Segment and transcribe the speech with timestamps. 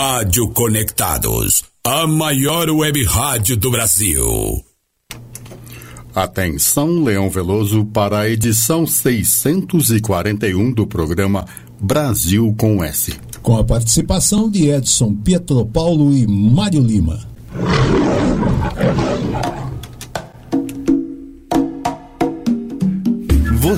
[0.00, 4.62] Rádio Conectados, a maior web rádio do Brasil.
[6.14, 11.44] Atenção, Leão Veloso, para a edição 641 do programa
[11.80, 13.18] Brasil com S.
[13.42, 17.18] Com a participação de Edson Pietropaulo e Mário Lima.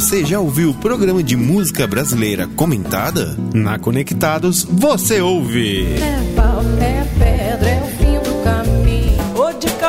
[0.01, 3.37] Você já ouviu o programa de música brasileira comentada?
[3.53, 5.85] Na Conectados, você ouve.
[6.80, 7.00] É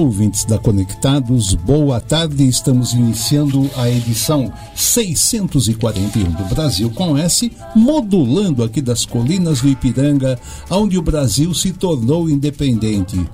[0.00, 2.48] Ouvintes da Conectados, boa tarde.
[2.48, 10.38] Estamos iniciando a edição 641 do Brasil com S, modulando aqui das colinas do Ipiranga,
[10.70, 13.28] onde o Brasil se tornou independente.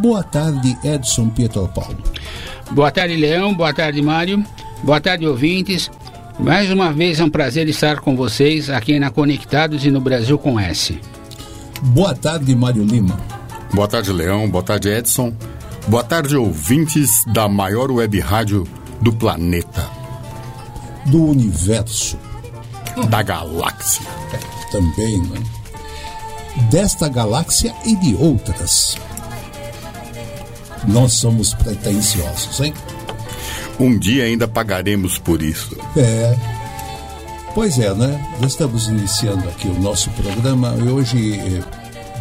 [0.00, 1.98] Boa tarde, Edson Pietropaulo.
[2.70, 3.52] Boa tarde, Leão.
[3.52, 4.44] Boa tarde, Mário.
[4.84, 5.90] Boa tarde, ouvintes.
[6.38, 10.38] Mais uma vez é um prazer estar com vocês aqui na Conectados e no Brasil
[10.38, 10.98] com S.
[11.82, 13.18] Boa tarde, Mário Lima.
[13.72, 14.48] Boa tarde, Leão.
[14.48, 15.34] Boa tarde, Edson.
[15.86, 18.66] Boa tarde, ouvintes da maior web rádio
[19.02, 19.86] do planeta.
[21.04, 22.18] Do universo.
[23.10, 24.06] Da galáxia.
[24.32, 25.42] É, também, né?
[26.70, 28.96] Desta galáxia e de outras.
[30.88, 32.72] Nós somos pretensiosos, hein?
[33.78, 35.76] Um dia ainda pagaremos por isso.
[35.98, 36.34] É.
[37.54, 38.26] Pois é, né?
[38.40, 41.62] Estamos iniciando aqui o nosso programa e hoje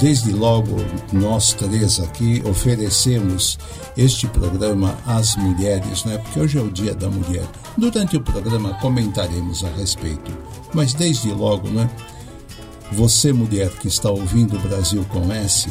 [0.03, 0.75] Desde logo,
[1.13, 3.57] nós três aqui oferecemos
[3.95, 6.17] este programa às mulheres, né?
[6.17, 7.47] porque hoje é o Dia da Mulher.
[7.77, 10.29] Durante o programa comentaremos a respeito,
[10.73, 11.89] mas desde logo, né?
[12.91, 15.69] Você, mulher que está ouvindo o Brasil com S,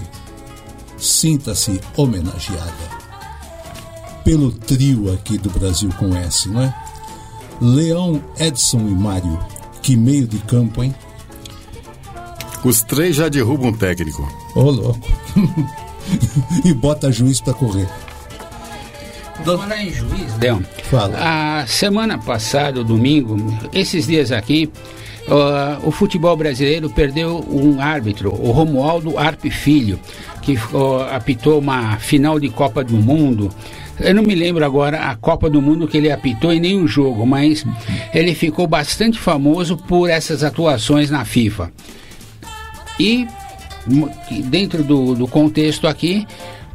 [0.96, 2.72] sinta-se homenageada
[4.24, 6.74] pelo trio aqui do Brasil com S, né?
[7.60, 9.38] Leão, Edson e Mário.
[9.82, 10.94] Que meio de campo, hein?
[12.64, 14.22] Os três já derrubam um técnico.
[14.54, 15.00] Ô, oh, louco.
[16.64, 17.88] e bota juiz para correr.
[19.44, 20.62] Falar em juiz, Leão.
[20.84, 21.16] Fala.
[21.18, 23.36] A semana passada, domingo,
[23.72, 24.70] esses dias aqui,
[25.26, 29.98] uh, o futebol brasileiro perdeu um árbitro, o Romualdo Arpe Filho,
[30.42, 33.50] que uh, apitou uma final de Copa do Mundo.
[33.98, 37.26] Eu não me lembro agora a Copa do Mundo que ele apitou em nenhum jogo,
[37.26, 37.64] mas
[38.14, 41.72] ele ficou bastante famoso por essas atuações na FIFA.
[42.98, 43.26] E
[44.44, 46.26] dentro do, do contexto aqui,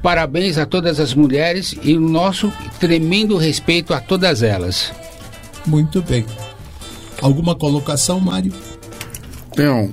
[0.02, 4.92] parabéns a todas as mulheres e o nosso tremendo respeito a todas elas.
[5.66, 6.26] Muito bem.
[7.22, 8.54] Alguma colocação, Mário?
[9.58, 9.90] É,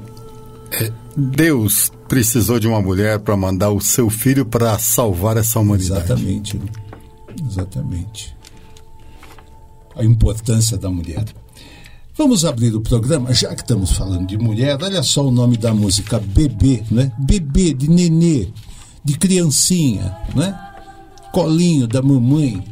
[1.16, 6.04] Deus precisou de uma mulher para mandar o seu filho para salvar essa humanidade.
[6.04, 6.60] Exatamente.
[7.48, 8.36] Exatamente.
[9.96, 11.24] A importância da mulher.
[12.16, 15.74] Vamos abrir o programa, já que estamos falando de mulher, olha só o nome da
[15.74, 17.10] música, Bebê, né?
[17.18, 18.50] Bebê, de nenê,
[19.04, 20.56] de criancinha, né?
[21.32, 22.64] Colinho da mamãe.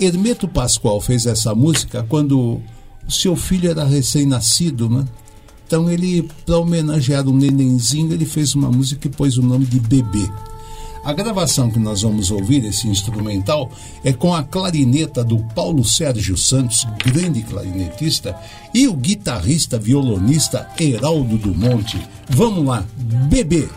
[0.00, 2.62] Hermeto Pascoal fez essa música quando
[3.06, 5.04] o seu filho era recém-nascido, né?
[5.66, 9.78] Então ele, para homenagear o nenenzinho, ele fez uma música e pôs o nome de
[9.80, 10.30] Bebê.
[11.06, 13.70] A gravação que nós vamos ouvir, esse instrumental,
[14.02, 18.36] é com a clarineta do Paulo Sérgio Santos, grande clarinetista,
[18.74, 22.04] e o guitarrista violonista Heraldo do Monte.
[22.28, 22.84] Vamos lá,
[23.30, 23.68] bebê!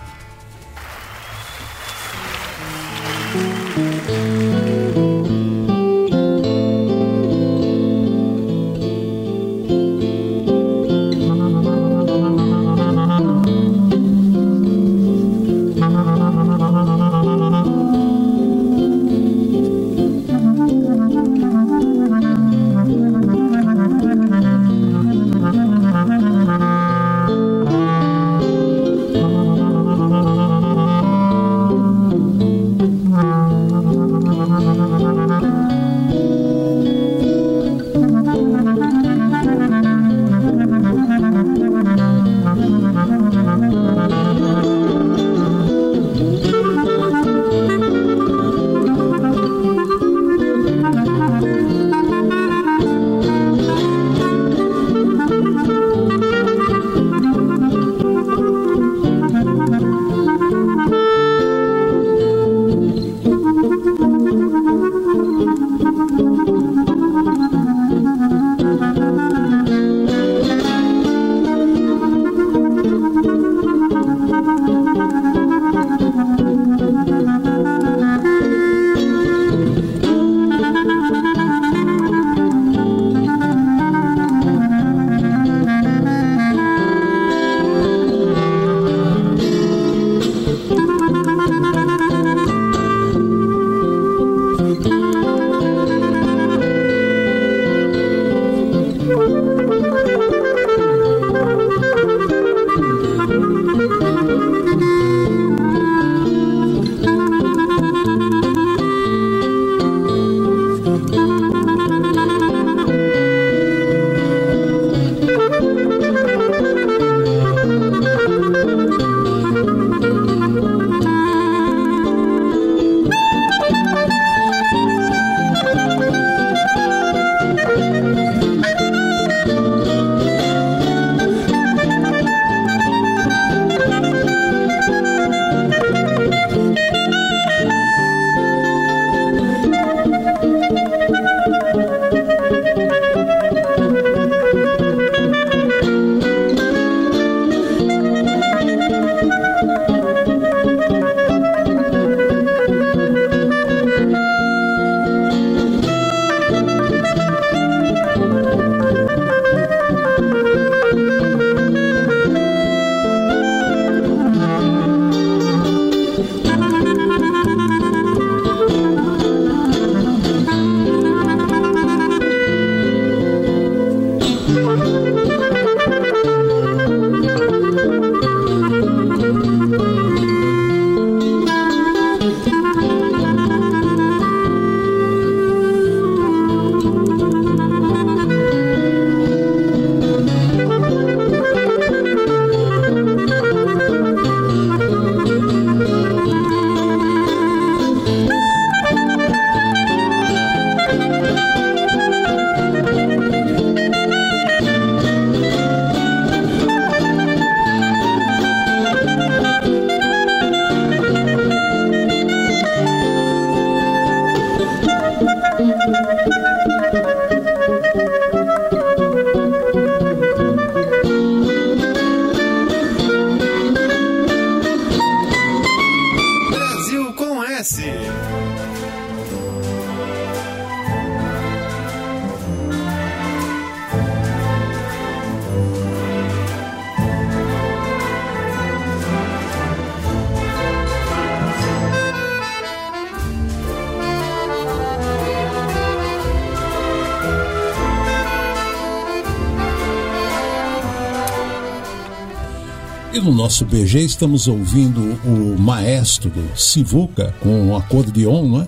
[253.29, 258.67] No nosso BG estamos ouvindo o maestro Sivuca com acordeon, não é?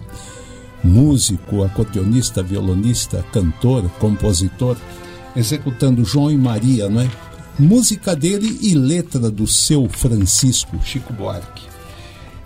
[0.84, 4.78] Músico, acordeonista, violonista, cantor, compositor,
[5.36, 7.10] executando João e Maria, não é?
[7.58, 11.64] Música dele e letra do seu Francisco Chico Buarque.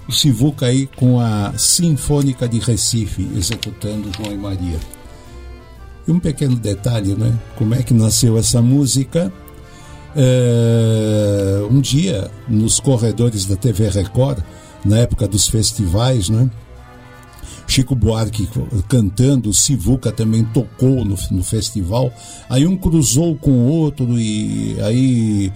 [0.07, 4.79] O Sivuca aí com a Sinfônica de Recife, executando João e Maria.
[6.07, 7.37] E um pequeno detalhe, né?
[7.57, 9.33] Como é que nasceu essa música?
[10.15, 14.39] É, um dia, nos corredores da TV Record,
[14.83, 16.49] na época dos festivais, né?
[17.67, 18.47] Chico Buarque
[18.87, 22.13] cantando, Sivuca também tocou no, no festival.
[22.49, 25.51] Aí um cruzou com o outro e aí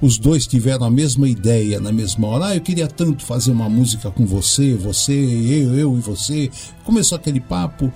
[0.00, 2.46] os dois tiveram a mesma ideia na mesma hora.
[2.46, 6.50] Ah, eu queria tanto fazer uma música com você, você, eu, eu e você.
[6.84, 7.92] Começou aquele papo.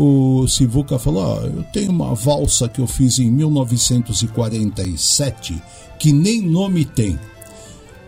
[0.00, 5.60] O Sivuca falou: oh, Eu tenho uma valsa que eu fiz em 1947
[5.98, 7.18] que nem nome tem.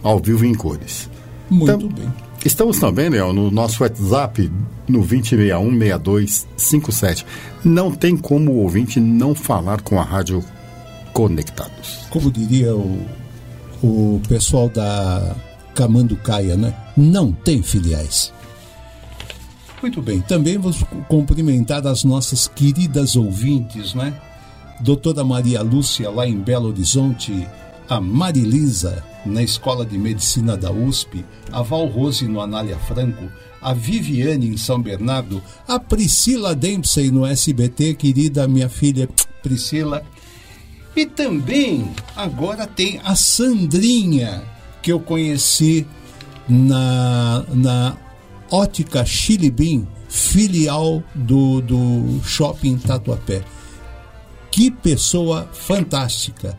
[0.02, 1.10] Ao vivo em cores.
[1.50, 2.14] Muito Tam- bem.
[2.46, 4.50] Estamos também, Leão, no nosso WhatsApp,
[4.88, 7.26] no 2061-6257.
[7.66, 10.44] Não tem como o ouvinte não falar com a Rádio
[11.12, 12.06] Conectados.
[12.10, 13.06] Como diria o,
[13.84, 15.36] o pessoal da
[15.76, 16.74] Camanducaia, né?
[16.96, 18.32] Não tem filiais.
[19.82, 24.14] Muito bem, também vamos cumprimentar as nossas queridas ouvintes, né?
[24.82, 27.48] Doutora Maria Lúcia, lá em Belo Horizonte,
[27.88, 33.30] a Marilisa, na Escola de Medicina da USP, a Val Rose, no Anália Franco,
[33.62, 39.10] a Viviane, em São Bernardo, a Priscila Dempsey, no SBT, querida minha filha
[39.42, 40.04] Priscila,
[40.96, 44.44] e também agora tem a Sandrinha,
[44.82, 45.86] que eu conheci
[46.48, 47.98] na, na
[48.50, 53.44] Ótica Chilibim, filial do, do Shopping Tatuapé.
[54.52, 56.58] Que pessoa fantástica,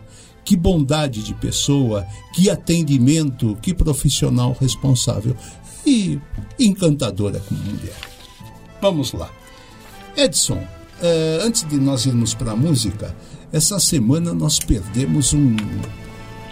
[0.51, 2.05] que bondade de pessoa,
[2.35, 5.37] que atendimento, que profissional responsável
[5.87, 6.19] e
[6.59, 7.95] encantadora como mulher.
[8.83, 9.31] Vamos lá.
[10.17, 10.61] Edson,
[11.01, 13.15] eh, antes de nós irmos para a música,
[13.53, 15.55] essa semana nós perdemos um,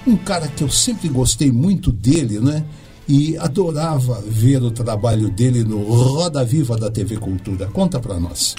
[0.07, 2.65] um cara que eu sempre gostei muito dele, né?
[3.09, 7.67] E adorava ver o trabalho dele no Roda Viva da TV Cultura.
[7.67, 8.55] Conta para nós.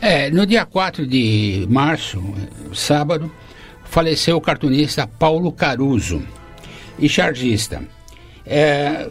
[0.00, 2.22] É, no dia 4 de março,
[2.72, 3.28] sábado,
[3.84, 6.22] faleceu o cartunista Paulo Caruso
[6.98, 7.82] e chargista.
[8.46, 9.08] É,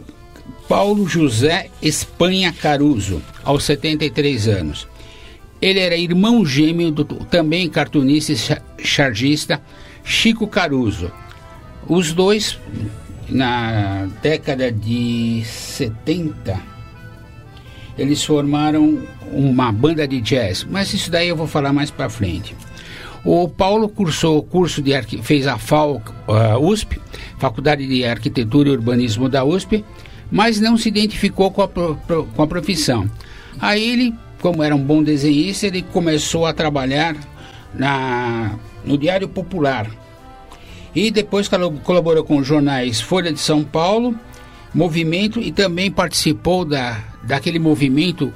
[0.68, 4.86] Paulo José Espanha Caruso, aos 73 anos.
[5.60, 9.60] Ele era irmão gêmeo do também cartunista e cha- chargista
[10.04, 11.10] Chico Caruso.
[11.88, 12.58] Os dois,
[13.28, 16.60] na década de 70,
[17.96, 19.02] eles formaram
[19.32, 22.54] uma banda de jazz, mas isso daí eu vou falar mais para frente.
[23.24, 27.00] O Paulo cursou o curso de arqui- fez a FAO uh, USP,
[27.38, 29.82] Faculdade de Arquitetura e Urbanismo da USP,
[30.30, 31.96] mas não se identificou com a, pro-
[32.34, 33.08] com a profissão.
[33.58, 37.16] Aí ele, como era um bom desenhista, ele começou a trabalhar
[37.72, 39.86] na, no Diário Popular.
[40.94, 41.48] E depois
[41.82, 44.14] colaborou com os jornais Folha de São Paulo,
[44.74, 48.32] Movimento e também participou da, daquele movimento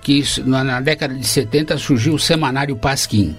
[0.00, 3.36] que na década de 70 surgiu o Semanário Pasquim.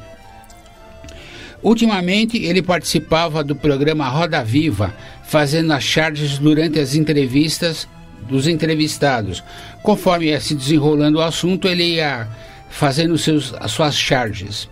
[1.63, 4.93] Ultimamente, ele participava do programa Roda Viva,
[5.24, 7.88] fazendo as charges durante as entrevistas
[8.27, 9.41] dos entrevistados.
[9.82, 12.27] Conforme ia se desenrolando o assunto, ele ia
[12.70, 14.70] fazendo seus, as suas charges.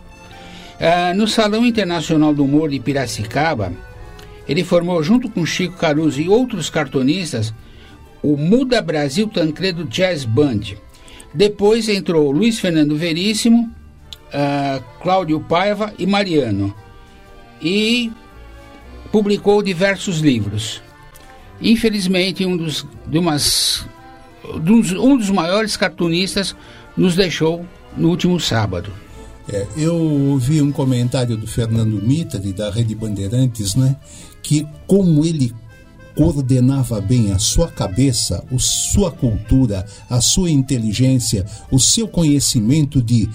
[0.79, 3.71] Ah, no Salão Internacional do Humor de Piracicaba,
[4.48, 7.53] ele formou, junto com Chico Caruso e outros cartonistas,
[8.21, 10.62] o Muda Brasil Tancredo Jazz Band.
[11.33, 13.74] Depois entrou Luiz Fernando Veríssimo,
[14.33, 16.73] ah, Cláudio Paiva e Mariano.
[17.61, 18.11] E
[19.11, 20.81] publicou diversos livros.
[21.61, 23.85] Infelizmente, um dos, de umas,
[24.43, 26.55] um dos maiores cartunistas
[26.97, 28.91] nos deixou no último sábado.
[29.50, 33.95] É, eu ouvi um comentário do Fernando Mitteri, da Rede Bandeirantes, né?
[34.41, 35.53] Que como ele
[36.15, 43.29] coordenava bem a sua cabeça, a sua cultura, a sua inteligência, o seu conhecimento de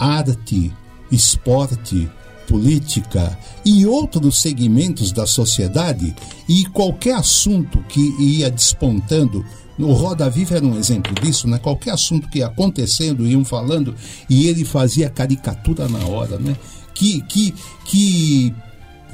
[0.00, 0.72] arte,
[1.12, 2.10] esporte,
[2.48, 6.16] política e outros segmentos da sociedade,
[6.48, 9.44] e qualquer assunto que ia despontando
[9.78, 11.58] o Roda Viva era um exemplo disso, né?
[11.58, 13.94] Qualquer assunto que ia acontecendo, iam falando,
[14.28, 16.56] e ele fazia caricatura na hora, né?
[16.94, 17.54] Que, que,
[17.86, 18.54] que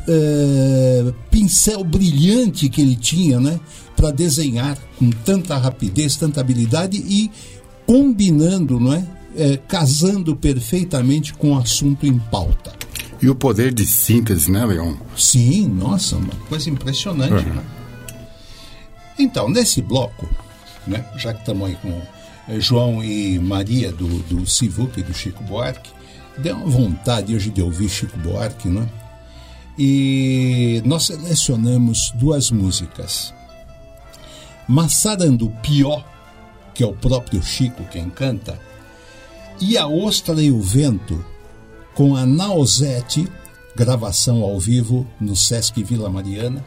[0.09, 3.61] eh, pincel brilhante que ele tinha, né?
[3.97, 7.31] Para desenhar com tanta rapidez, tanta habilidade e
[7.87, 9.07] combinando, não é?
[9.39, 12.73] Eh, casando perfeitamente com o assunto em pauta.
[13.21, 14.95] E o poder de síntese, né, Leon?
[15.15, 17.47] Sim, nossa, uma coisa impressionante.
[17.47, 17.55] Uhum.
[17.55, 17.65] Né?
[19.19, 20.27] Então, nesse bloco,
[20.87, 22.01] né, já que estamos aí com
[22.49, 25.91] eh, João e Maria do, do Sivuca e do Chico Buarque,
[26.39, 28.89] deu uma vontade hoje de ouvir Chico Buarque, né?
[29.79, 33.35] E nós selecionamos duas músicas.
[34.67, 36.03] Massarandu Pió,
[36.73, 38.59] que é o próprio Chico quem canta,
[39.61, 41.25] e A Ostra e o Vento,
[41.95, 43.27] com a Nausete,
[43.75, 46.65] gravação ao vivo no Sesc Vila Mariana,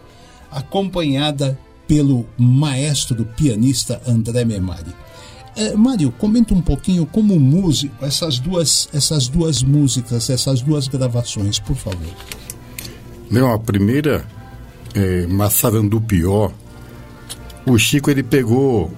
[0.52, 4.94] acompanhada pelo maestro pianista André Memari.
[5.56, 11.60] É, Mário, comenta um pouquinho como músico essas duas, essas duas músicas, essas duas gravações,
[11.60, 12.14] por favor.
[13.30, 14.26] Leon, a primeira,
[14.94, 16.54] é, Massarandu Pior,
[17.66, 18.92] o Chico ele pegou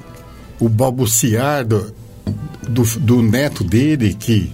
[0.60, 1.65] o balbuciar
[2.67, 4.51] do, do neto dele, que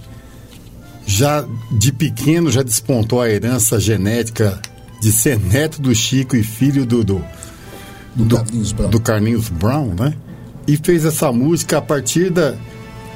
[1.06, 4.60] já de pequeno já despontou a herança genética
[5.00, 7.24] de ser neto do Chico e filho do, do,
[8.14, 8.90] Do Carlinhos Brown.
[8.90, 10.14] do Carlinhos Brown, né?
[10.66, 12.54] E fez essa música a partir da,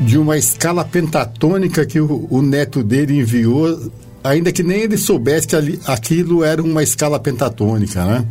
[0.01, 3.93] de uma escala pentatônica que o, o neto dele enviou,
[4.25, 8.25] ainda que nem ele soubesse que ali, aquilo era uma escala pentatônica, né?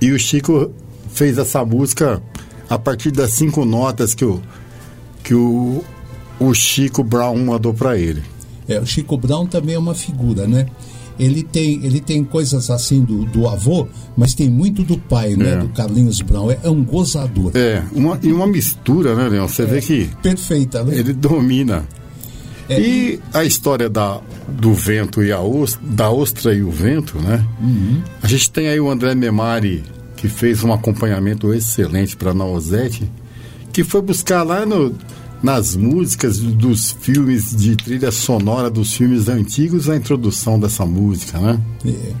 [0.00, 0.72] E o Chico
[1.12, 2.20] fez essa música
[2.68, 4.42] a partir das cinco notas que o,
[5.24, 5.82] que o,
[6.38, 8.22] o Chico Brown mandou para ele.
[8.68, 10.66] É, o Chico Brown também é uma figura, né?
[11.18, 15.52] Ele tem, ele tem coisas assim do, do avô, mas tem muito do pai, né?
[15.52, 15.56] É.
[15.56, 16.50] Do Carlinhos Brown.
[16.50, 17.52] É, é um gozador.
[17.54, 19.46] É, uma, e uma mistura, né, Leon?
[19.48, 20.96] Você vê que Perfeita, né?
[20.96, 21.86] ele domina.
[22.68, 27.18] É, E a história da, do vento e a ostra, da ostra e o vento,
[27.18, 27.44] né?
[28.22, 29.84] A gente tem aí o André Memari,
[30.16, 33.08] que fez um acompanhamento excelente para Nausete,
[33.74, 34.94] que foi buscar lá no,
[35.42, 41.60] nas músicas dos filmes de trilha sonora dos filmes antigos a introdução dessa música, né?
[41.84, 42.12] é,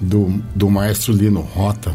[0.00, 1.94] Do, do maestro Lino Rota.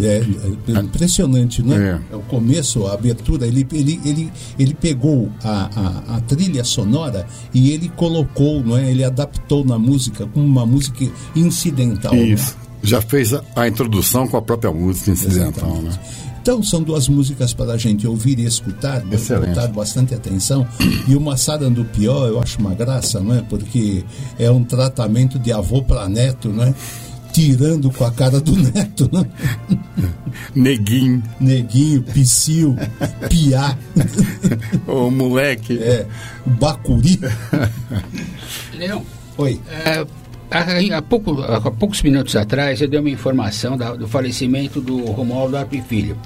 [0.00, 0.22] é,
[0.68, 2.00] é impressionante, né?
[2.12, 2.16] É.
[2.16, 5.70] O começo, a abertura, ele, ele, ele, ele pegou a,
[6.10, 8.90] a, a trilha sonora e ele colocou, não é?
[8.90, 11.06] Ele adaptou na música como uma música
[11.36, 12.12] incidental.
[12.12, 12.22] né?
[12.22, 12.56] Isso.
[12.82, 15.92] Já fez a, a introdução com a própria música incidental, né?
[16.42, 19.50] Então são duas músicas para a gente ouvir e escutar, Excelente.
[19.50, 20.66] botar bastante atenção.
[21.06, 23.42] E o Massada do Pior eu acho uma graça, não é?
[23.42, 24.04] Porque
[24.40, 26.74] é um tratamento de avô para neto, não é?
[27.32, 29.24] Tirando com a cara do neto, né?
[30.52, 32.76] Neguinho, Neguinho, Psyu,
[33.30, 33.78] Piá,
[34.88, 35.78] o moleque.
[35.78, 36.06] é,
[36.44, 37.20] Bacuri.
[38.74, 39.04] Leão,
[39.38, 39.60] Oi.
[39.70, 40.04] É,
[40.52, 45.04] há, há pouco- há poucos minutos atrás eu dei uma informação da- do falecimento do
[45.06, 46.16] Romualdo Arpe Filho.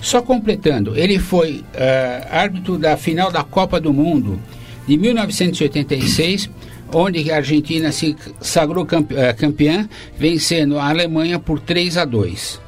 [0.00, 4.38] Só completando, ele foi é, árbitro da final da Copa do Mundo
[4.86, 6.48] de 1986,
[6.92, 12.60] onde a Argentina se sagrou campe- é, campeã, vencendo a Alemanha por 3 a 2.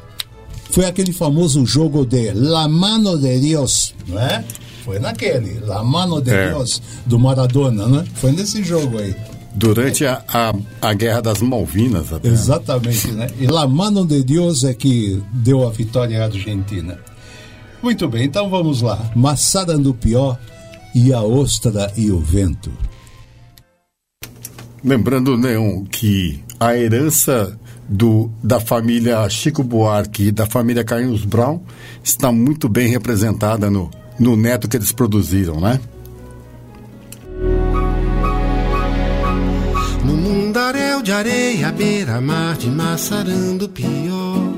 [0.71, 4.45] Foi aquele famoso jogo de La Mano de Dios, não é?
[4.85, 6.49] Foi naquele, La Mano de É.
[6.51, 8.05] Dios, do Maradona, né?
[8.15, 9.15] Foi nesse jogo aí.
[9.57, 12.29] Durante a, a, a Guerra das Malvinas, até.
[12.29, 13.27] Exatamente, né?
[13.41, 16.99] E La Mano de Deus é que deu a vitória à Argentina.
[17.83, 19.11] Muito bem, então vamos lá.
[19.17, 20.39] Massada do Pior
[20.95, 22.71] e a ostra e o vento.
[24.85, 31.63] Lembrando, Neon, que a herança do, da família Chico Buarque e da família Carlinhos Brown
[32.05, 35.81] está muito bem representada no, no neto que eles produziram, né?
[40.67, 44.53] Mundaréu de areia, beira-mar de maçarando pior.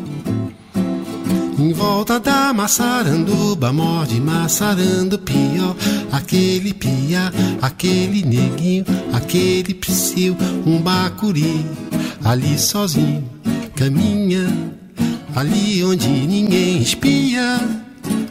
[1.58, 4.18] Em volta da maçaranduba, morde
[5.18, 5.76] pior.
[6.10, 11.66] Aquele pia, aquele neguinho, aquele psiu, um bacuri.
[12.24, 13.28] Ali sozinho,
[13.76, 14.46] caminha.
[15.36, 17.60] Ali onde ninguém espia.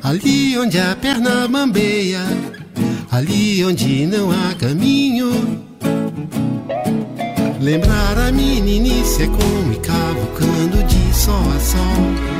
[0.01, 2.23] Ali onde a perna bambeia.
[3.11, 5.67] Ali onde não há caminho.
[7.59, 12.37] Lembrar a meninice é como ir cavucando de sol a sol.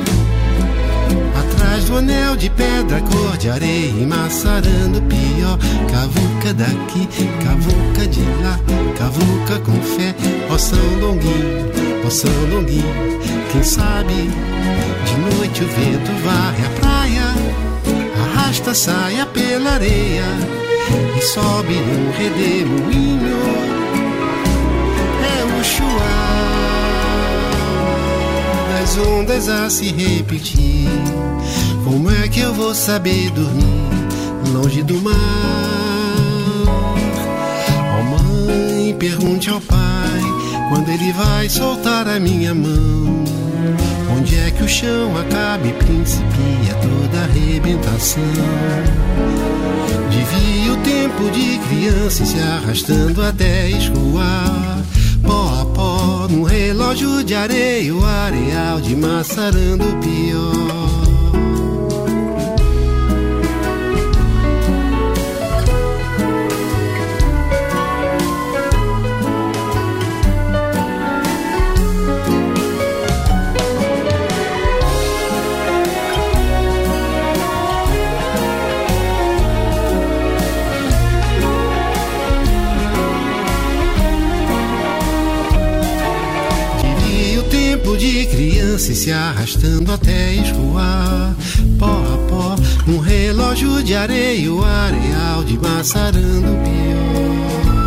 [1.40, 5.58] Atrás do anel de pedra, cor de areia e maçarando pior.
[5.90, 7.08] Cavuca daqui,
[7.44, 8.60] cavuca de lá,
[8.96, 10.14] cavuca com fé.
[10.50, 11.68] Ó São Longuinho,
[12.06, 17.24] ó São Longuinho, quem sabe de noite o vento varre a praia,
[18.22, 20.24] arrasta a saia pela areia
[21.16, 23.87] e sobe num redemoinho.
[28.88, 30.88] Das ondas a se repetir.
[31.84, 33.90] Como é que eu vou saber dormir
[34.52, 35.14] longe do mar?
[36.66, 40.22] Ó oh, mãe, pergunte ao pai
[40.70, 43.24] quando ele vai soltar a minha mão.
[44.16, 48.22] Onde é que o chão acaba e principia toda arrebentação?
[50.10, 54.78] Devia o tempo de criança se arrastando até escoar.
[55.22, 55.57] Pó,
[56.26, 60.77] num relógio de areia, o areal de maçarando pior.
[88.78, 91.34] Se arrastando até escoar.
[91.78, 97.77] Pó a pó, um relógio de areia, o areal de maçarando pior.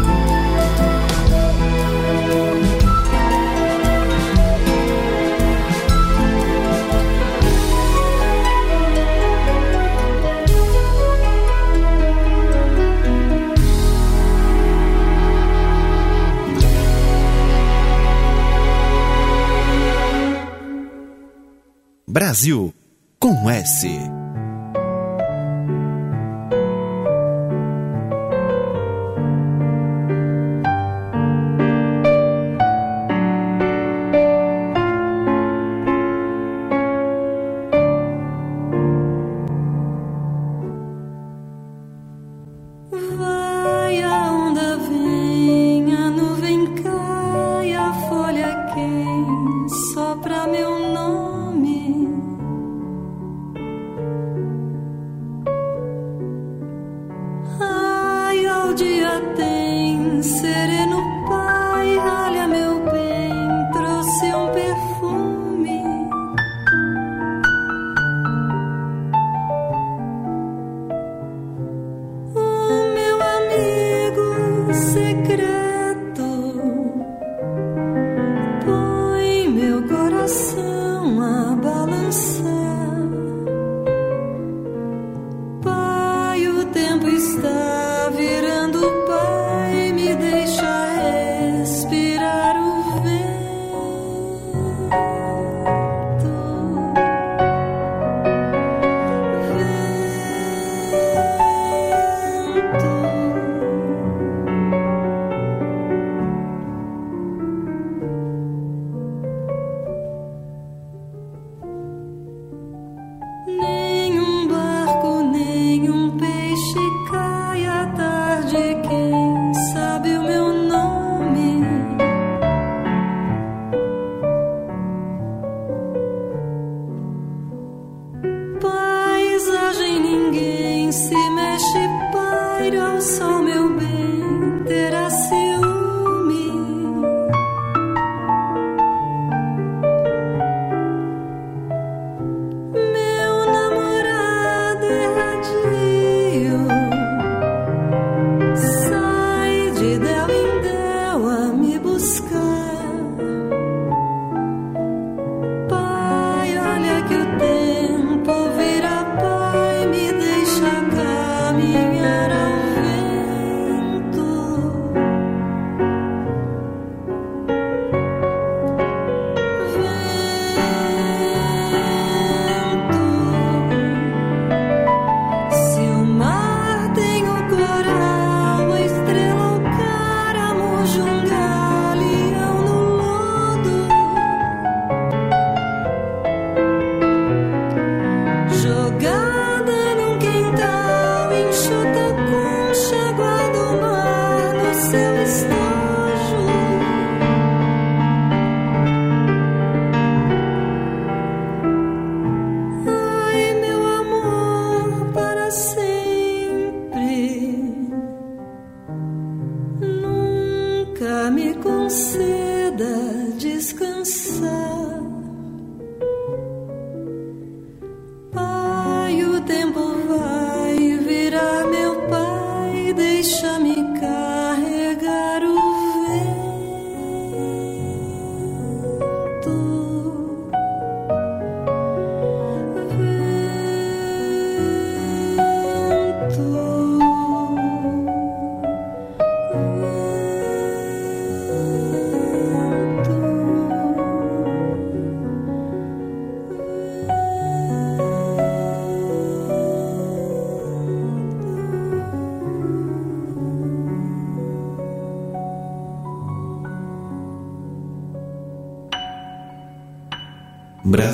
[22.12, 22.74] Brasil
[23.18, 23.88] com S.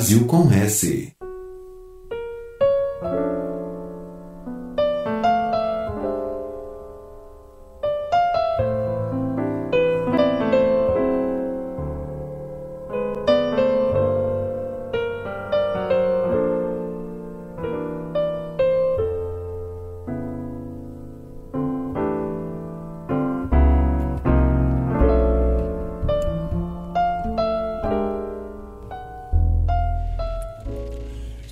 [0.08, 1.07] Brasil com S.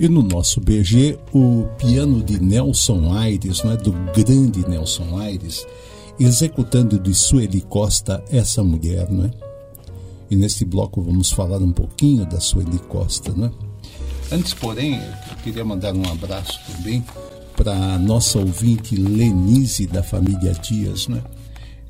[0.06, 5.66] E no nosso BG, o piano de Nelson Aires, né, do grande Nelson Aires,
[6.16, 9.32] executando de Sueli Costa essa mulher, né?
[10.30, 13.50] E neste bloco vamos falar um pouquinho da Sueli Costa, né?
[14.30, 17.04] Antes, porém, eu queria mandar um abraço também
[17.56, 21.20] para a nossa ouvinte Lenise da família Dias, né?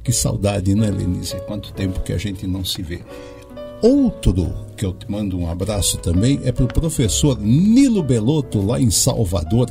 [0.02, 1.37] Que saudade, né, Lenise?
[1.46, 3.02] Quanto tempo que a gente não se vê.
[3.83, 8.78] Outro que eu te mando um abraço também é para o professor Nilo Belotto, lá
[8.78, 9.68] em Salvador.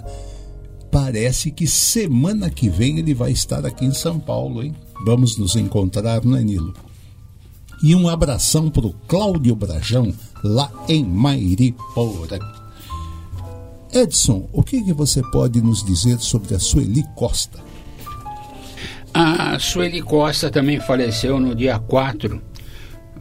[0.92, 4.74] Parece que semana que vem ele vai estar aqui em São Paulo, hein?
[5.06, 6.74] Vamos nos encontrar, não é, Nilo?
[7.84, 10.12] E um abração para o Cláudio Brajão,
[10.44, 12.40] lá em Mairiporã.
[13.94, 17.60] Edson, o que, que você pode nos dizer sobre a Sueli Costa?
[19.14, 22.42] A Sueli Costa também faleceu no dia 4,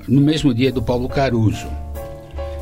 [0.09, 1.67] no mesmo dia do Paulo Caruso.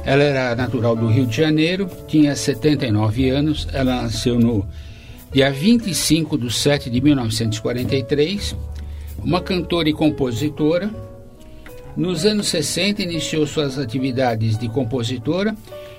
[0.05, 4.66] Ela era natural do Rio de Janeiro, tinha 79 anos, ela nasceu no
[5.33, 8.57] dia 25 de 7 de 1943,
[9.22, 10.90] uma cantora e compositora.
[11.96, 15.55] Nos anos 60 iniciou suas atividades de compositora,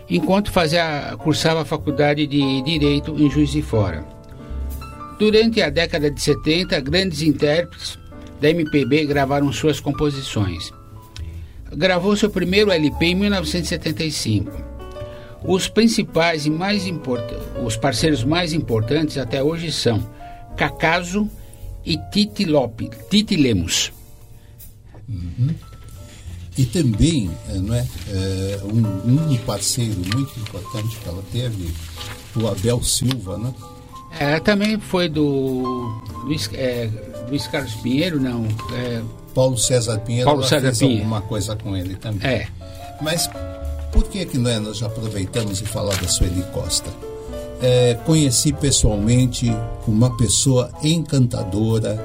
[0.09, 4.03] enquanto fazia, cursava a faculdade de Direito em Juiz de Fora.
[5.17, 7.97] Durante a década de 70, grandes intérpretes
[8.41, 10.73] da MPB gravaram suas composições.
[11.75, 14.51] Gravou seu primeiro LP em 1975.
[15.43, 20.07] Os principais e mais importantes, os parceiros mais importantes até hoje são
[20.55, 21.29] Cacaso
[21.85, 23.91] e Titi Lopes, Titi Lemos.
[26.57, 31.73] E também, eh, não é, eh, um, um parceiro muito importante que ela teve,
[32.35, 33.53] o Abel Silva, né?
[34.19, 35.91] É, também foi do
[36.23, 36.89] Luiz, é,
[37.27, 38.45] Luiz Carlos Pinheiro, não.
[38.73, 39.01] É,
[39.33, 41.01] Paulo César Pinheiro, Paulo César fez Pinheiro.
[41.03, 42.27] alguma coisa com ele também.
[42.27, 42.47] é.
[43.01, 43.29] Mas
[43.91, 46.89] por que que né, nós aproveitamos e falar da Sueli Costa?
[47.61, 49.51] É, conheci pessoalmente
[49.87, 51.99] uma pessoa encantadora.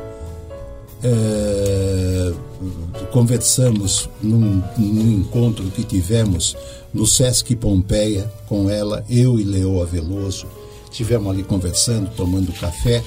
[1.03, 2.33] é,
[3.13, 6.57] conversamos num, num encontro que tivemos
[6.93, 10.47] no Sesc Pompeia com ela, eu e Leoa Veloso.
[10.91, 13.03] Estivemos ali conversando, tomando café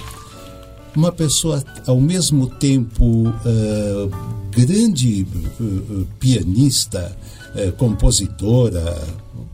[0.95, 4.09] uma pessoa ao mesmo tempo eh,
[4.51, 7.17] grande eh, pianista,
[7.55, 9.01] eh, compositora,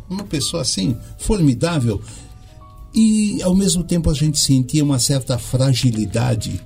[0.09, 2.01] uma pessoa assim formidável
[2.93, 6.61] e ao mesmo tempo a gente sentia uma certa fragilidade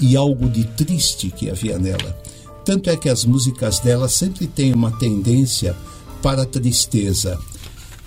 [0.00, 2.18] e algo de triste que havia nela.
[2.64, 5.76] Tanto é que as músicas dela sempre têm uma tendência
[6.22, 7.38] para a tristeza.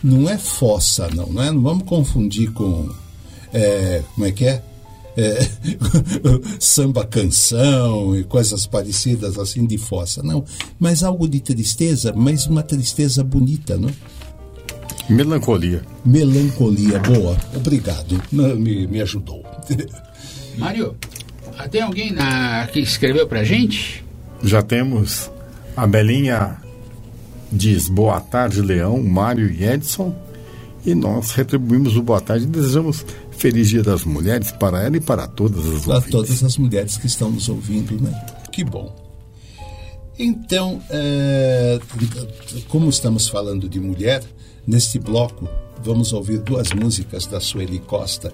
[0.03, 1.51] Não é fossa, não, não é?
[1.51, 2.89] Não vamos confundir com
[3.53, 4.63] é, como é que é?
[5.17, 5.39] É,
[6.61, 10.45] samba canção e coisas parecidas assim de fossa, não.
[10.79, 13.89] Mas algo de tristeza, mas uma tristeza bonita, não?
[15.09, 15.81] Melancolia.
[16.05, 17.35] Melancolia, boa.
[17.55, 19.43] Obrigado, me, me ajudou.
[20.57, 20.95] Mário,
[21.71, 24.05] tem alguém na, que escreveu pra gente?
[24.43, 25.31] Já temos
[25.75, 26.57] a Belinha
[27.51, 30.15] diz boa tarde, Leão, Mário e Edson.
[30.85, 33.05] E nós retribuímos o boa tarde e desejamos
[33.37, 36.11] feliz Dia das Mulheres para ela e para todas as Para ouvintes.
[36.11, 38.11] todas as mulheres que estão nos ouvindo, né?
[38.51, 38.93] Que bom.
[40.19, 41.79] Então, é,
[42.67, 44.23] como estamos falando de mulher,
[44.65, 45.47] neste bloco
[45.83, 48.33] vamos ouvir duas músicas da Sueli Costa.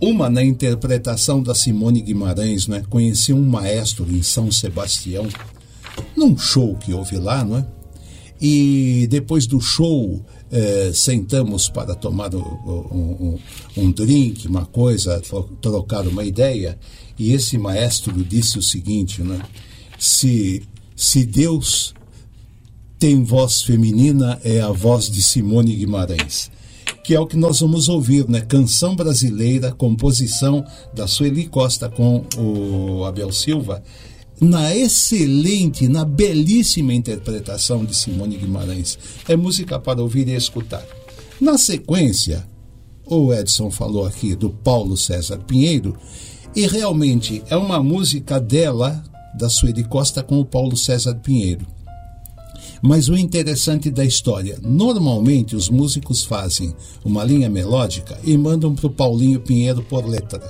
[0.00, 2.82] Uma na interpretação da Simone Guimarães, né?
[2.90, 5.26] Conheci um maestro em São Sebastião,
[6.16, 7.66] num show que houve lá, não é?
[8.40, 13.38] E depois do show, eh, sentamos para tomar um, um,
[13.76, 15.22] um, drink, uma coisa,
[15.60, 16.78] trocar uma ideia.
[17.18, 19.40] E esse maestro disse o seguinte, né?
[19.98, 20.62] Se,
[20.96, 21.94] se Deus
[22.98, 26.50] tem voz feminina, é a voz de Simone Guimarães
[27.04, 28.40] que é o que nós vamos ouvir, né?
[28.40, 33.82] Canção Brasileira, composição da Sueli Costa com o Abel Silva,
[34.44, 38.98] na excelente, na belíssima interpretação de Simone Guimarães.
[39.26, 40.86] É música para ouvir e escutar.
[41.40, 42.46] Na sequência,
[43.06, 45.96] o Edson falou aqui do Paulo César Pinheiro,
[46.54, 49.02] e realmente é uma música dela,
[49.36, 51.66] da Sueli Costa, com o Paulo César Pinheiro.
[52.80, 58.86] Mas o interessante da história, normalmente os músicos fazem uma linha melódica e mandam para
[58.86, 60.40] o Paulinho Pinheiro por letra.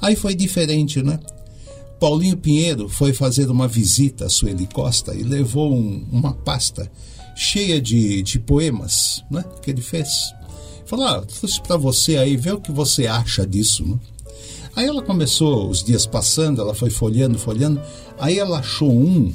[0.00, 1.18] Aí foi diferente, né?
[2.00, 6.90] Paulinho Pinheiro foi fazer uma visita a Sueli Costa e levou um, uma pasta
[7.36, 10.32] cheia de, de poemas né, que ele fez.
[10.86, 13.84] Falou, ah, trouxe para você aí, vê o que você acha disso.
[13.86, 13.98] Né?
[14.74, 17.80] Aí ela começou, os dias passando, ela foi folheando, folheando,
[18.18, 19.32] aí ela achou um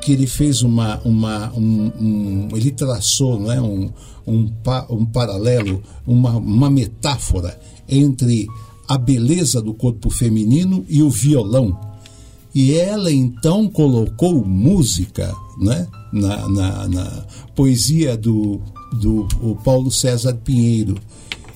[0.00, 3.88] que ele fez uma, uma um, um, ele traçou não é, um,
[4.26, 4.52] um,
[4.90, 7.56] um paralelo, uma, uma metáfora
[7.88, 8.48] entre
[8.88, 11.78] a beleza do corpo feminino e o violão.
[12.54, 18.60] E ela então colocou música né, na, na, na poesia do,
[18.92, 19.26] do
[19.64, 20.96] Paulo César Pinheiro.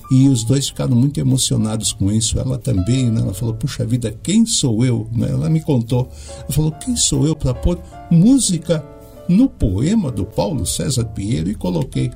[0.09, 2.39] E os dois ficaram muito emocionados com isso.
[2.39, 3.21] Ela também, né?
[3.21, 5.07] ela falou: Puxa vida, quem sou eu?
[5.11, 5.29] Né?
[5.29, 6.09] Ela me contou.
[6.39, 7.77] Ela falou: Quem sou eu para pôr
[8.09, 8.83] música
[9.27, 11.49] no poema do Paulo César Pinheiro?
[11.49, 12.09] E coloquei.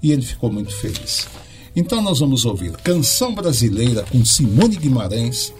[0.00, 1.26] E ele ficou muito feliz.
[1.74, 5.52] Então nós vamos ouvir Canção Brasileira com Simone Guimarães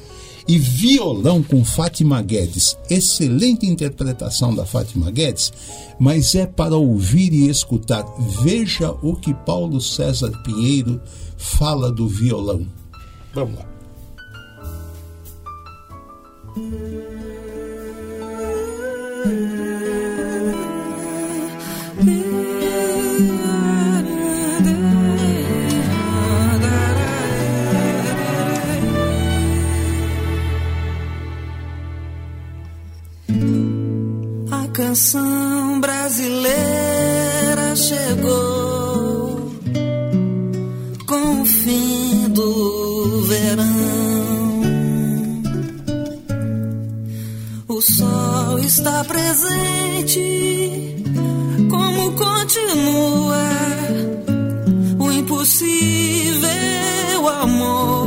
[0.46, 2.76] e Violão com Fátima Guedes.
[2.90, 5.52] Excelente interpretação da Fátima Guedes,
[5.98, 8.04] mas é para ouvir e escutar.
[8.42, 11.00] Veja o que Paulo César Pinheiro
[11.36, 12.66] fala do violão.
[13.34, 13.72] Vamos lá.
[34.92, 38.52] Canção brasileira chegou
[48.72, 50.96] está presente.
[51.70, 53.44] Como continua
[54.98, 56.48] o impossível
[57.28, 58.01] amor?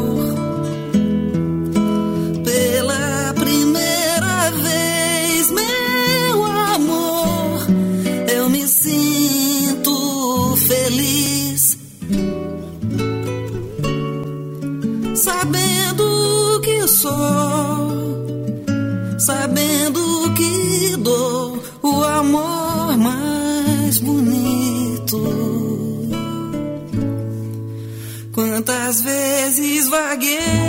[29.96, 30.65] Vezes vagueio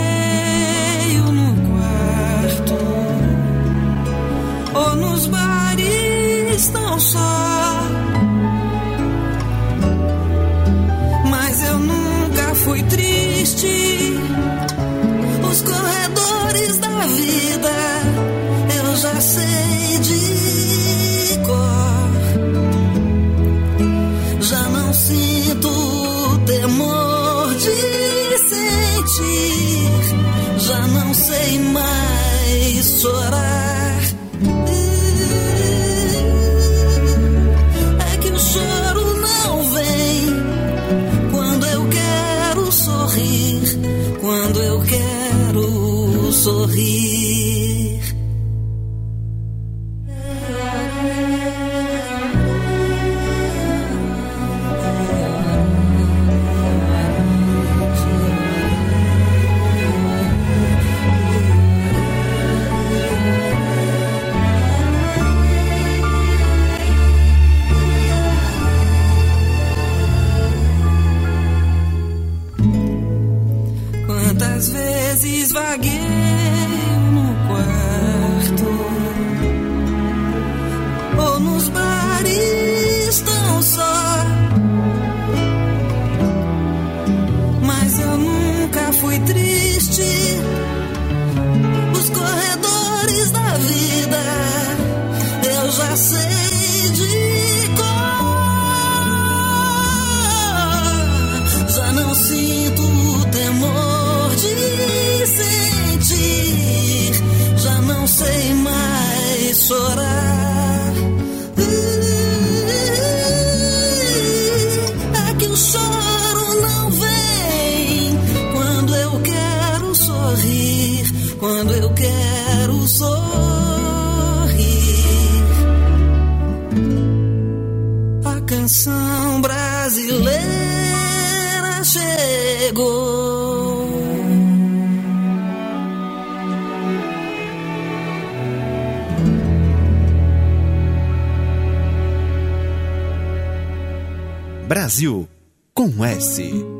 [144.97, 145.27] Brasil
[145.75, 146.76] com S.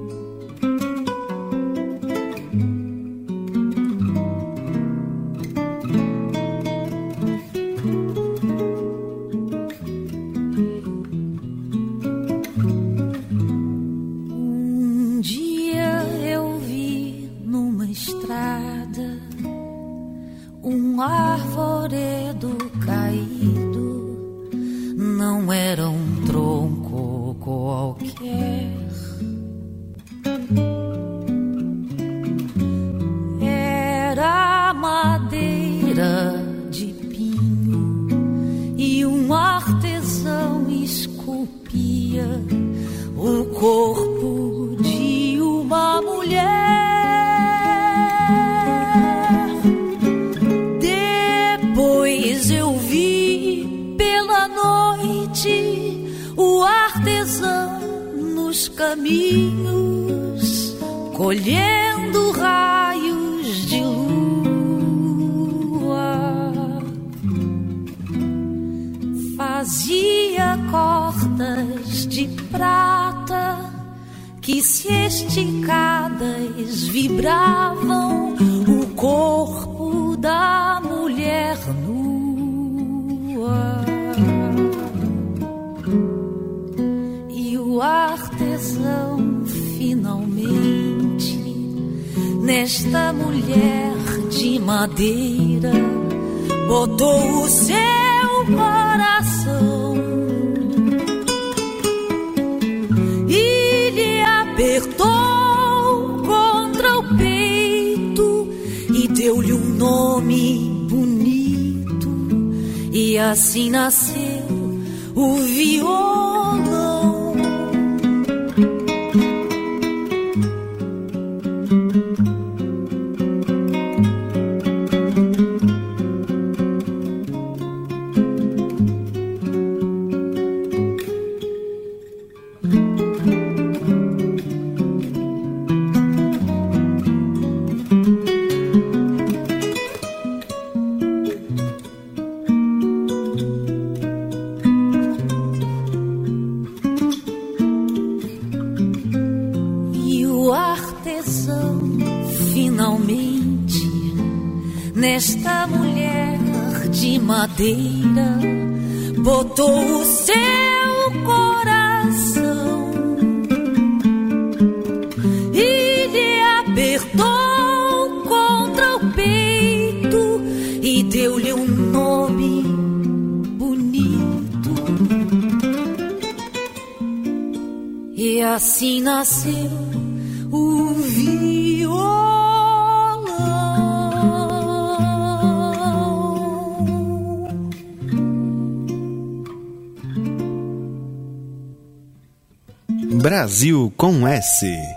[193.47, 194.96] Brasil com S.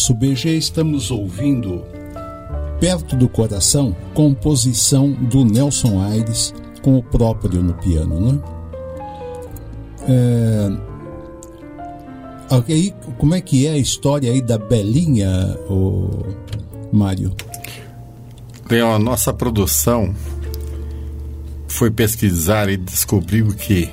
[0.00, 1.84] nosso BG estamos ouvindo
[2.80, 8.40] Perto do Coração, composição do Nelson Aires com o próprio no piano, né?
[10.08, 10.70] É,
[12.56, 16.08] Ok, como é que é a história aí da Belinha, o
[16.90, 17.34] Mário?
[18.68, 20.14] Tem a nossa produção
[21.68, 23.90] foi pesquisar e descobriu que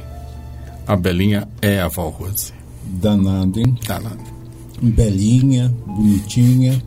[0.87, 2.53] a Belinha é a Val Rose.
[2.85, 3.77] Danado, hein?
[3.85, 4.36] Danado.
[4.81, 6.81] Belinha, bonitinha.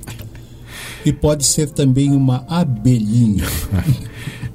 [1.05, 3.45] E pode ser também uma abelhinha.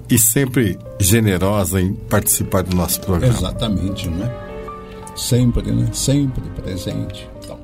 [0.07, 3.33] E sempre generosa em participar do nosso programa.
[3.33, 4.31] Exatamente, né?
[5.15, 5.89] Sempre, né?
[5.93, 7.27] Sempre presente.
[7.43, 7.59] Então,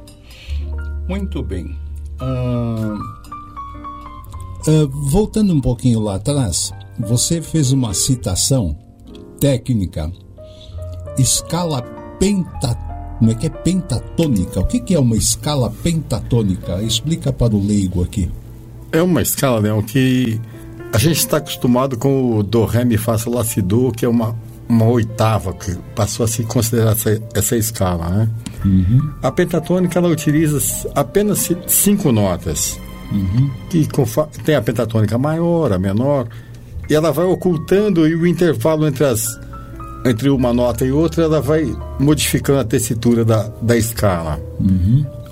[1.08, 1.78] muito bem.
[2.20, 2.98] Ah,
[4.68, 8.78] ah, voltando um pouquinho lá atrás, você fez uma citação
[9.40, 10.12] técnica,
[11.18, 11.82] escala
[12.20, 12.78] penta,
[13.22, 14.60] como é que é pentatônica?
[14.60, 16.82] O que, que é uma escala pentatônica?
[16.82, 18.28] Explica para o leigo aqui.
[18.92, 20.42] É uma escala, Leão, que
[20.92, 24.06] a gente está acostumado com o Do, Ré, Mi, Fá, Sol, Lá, Si, Do, que
[24.06, 24.36] é uma,
[24.68, 28.30] uma oitava, que passou a se considerar essa, essa escala, né?
[29.22, 30.60] A pentatônica, ela utiliza
[30.96, 32.80] apenas ci- cinco notas,
[33.70, 36.28] que confa- tem a pentatônica maior, a menor,
[36.90, 39.40] e ela vai ocultando e o intervalo entre as
[40.06, 44.40] entre uma nota e outra, ela vai modificando a tessitura da, da escala.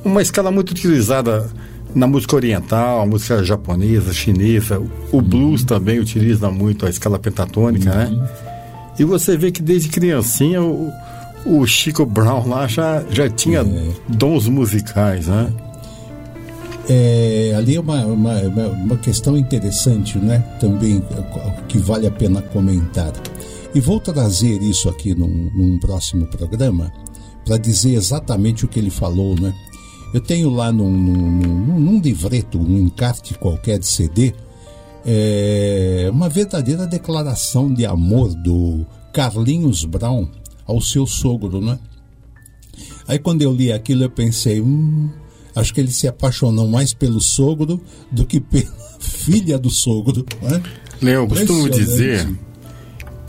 [0.03, 1.47] Uma escala muito utilizada
[1.93, 4.81] na música oriental, música japonesa, chinesa.
[5.11, 8.29] O blues também utiliza muito a escala pentatônica, né?
[8.97, 10.91] E você vê que desde criancinha o,
[11.45, 13.65] o Chico Brown lá já, já tinha
[14.07, 15.47] dons musicais, né?
[16.87, 20.43] É, ali é uma, uma, uma- questão interessante, né?
[20.59, 23.11] Também eh, que vale a pena comentar.
[23.73, 26.91] E vou trazer isso aqui num, num próximo programa
[27.45, 29.53] para dizer exatamente o que ele falou, né?
[30.13, 34.33] Eu tenho lá num, num, num- livreto, num encarte qualquer de CD,
[35.05, 40.27] é, uma verdadeira declaração de amor do Carlinhos Brown
[40.65, 41.77] ao seu sogro, né?
[43.07, 45.09] Aí quando eu li aquilo eu pensei, hum,
[45.55, 47.79] acho que ele se apaixonou mais pelo sogro
[48.11, 50.61] do que pela filha do sogro, né?
[51.01, 52.27] Leão, eu costumo dizer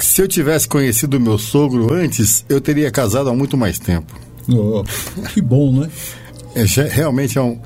[0.05, 4.15] se eu tivesse conhecido o meu sogro antes, eu teria casado há muito mais tempo.
[4.49, 4.83] Oh,
[5.33, 5.89] que bom, né?
[6.55, 7.61] É, realmente é um.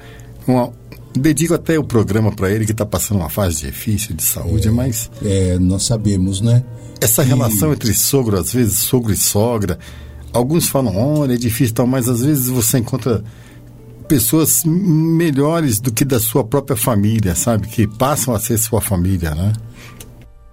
[0.46, 0.72] uma-
[1.16, 5.10] dedico até o programa para ele que está passando uma fase difícil de saúde, mas
[5.24, 6.62] É, nós sabemos, né?
[7.00, 9.78] essa relação entre sogro, às vezes sogro e sogra,
[10.32, 13.22] alguns falam, olha, é difícil e tal, mas às vezes você encontra
[14.08, 17.68] pessoas melhores do que da sua própria família, sabe?
[17.68, 19.52] Que passam a ser sua família, né?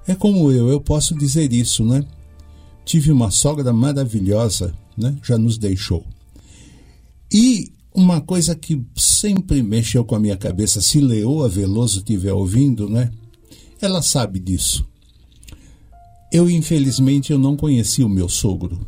[0.08, 2.06] É como eu, eu posso dizer isso, né?
[2.84, 5.16] Tive uma sogra maravilhosa, né?
[5.24, 6.06] Já nos deixou.
[7.32, 12.90] E uma coisa que sempre mexeu com a minha cabeça, se Leoa Veloso estiver ouvindo,
[12.90, 13.12] né?
[13.80, 14.86] Ela sabe disso.
[16.32, 18.88] Eu, infelizmente, eu não conheci o meu sogro.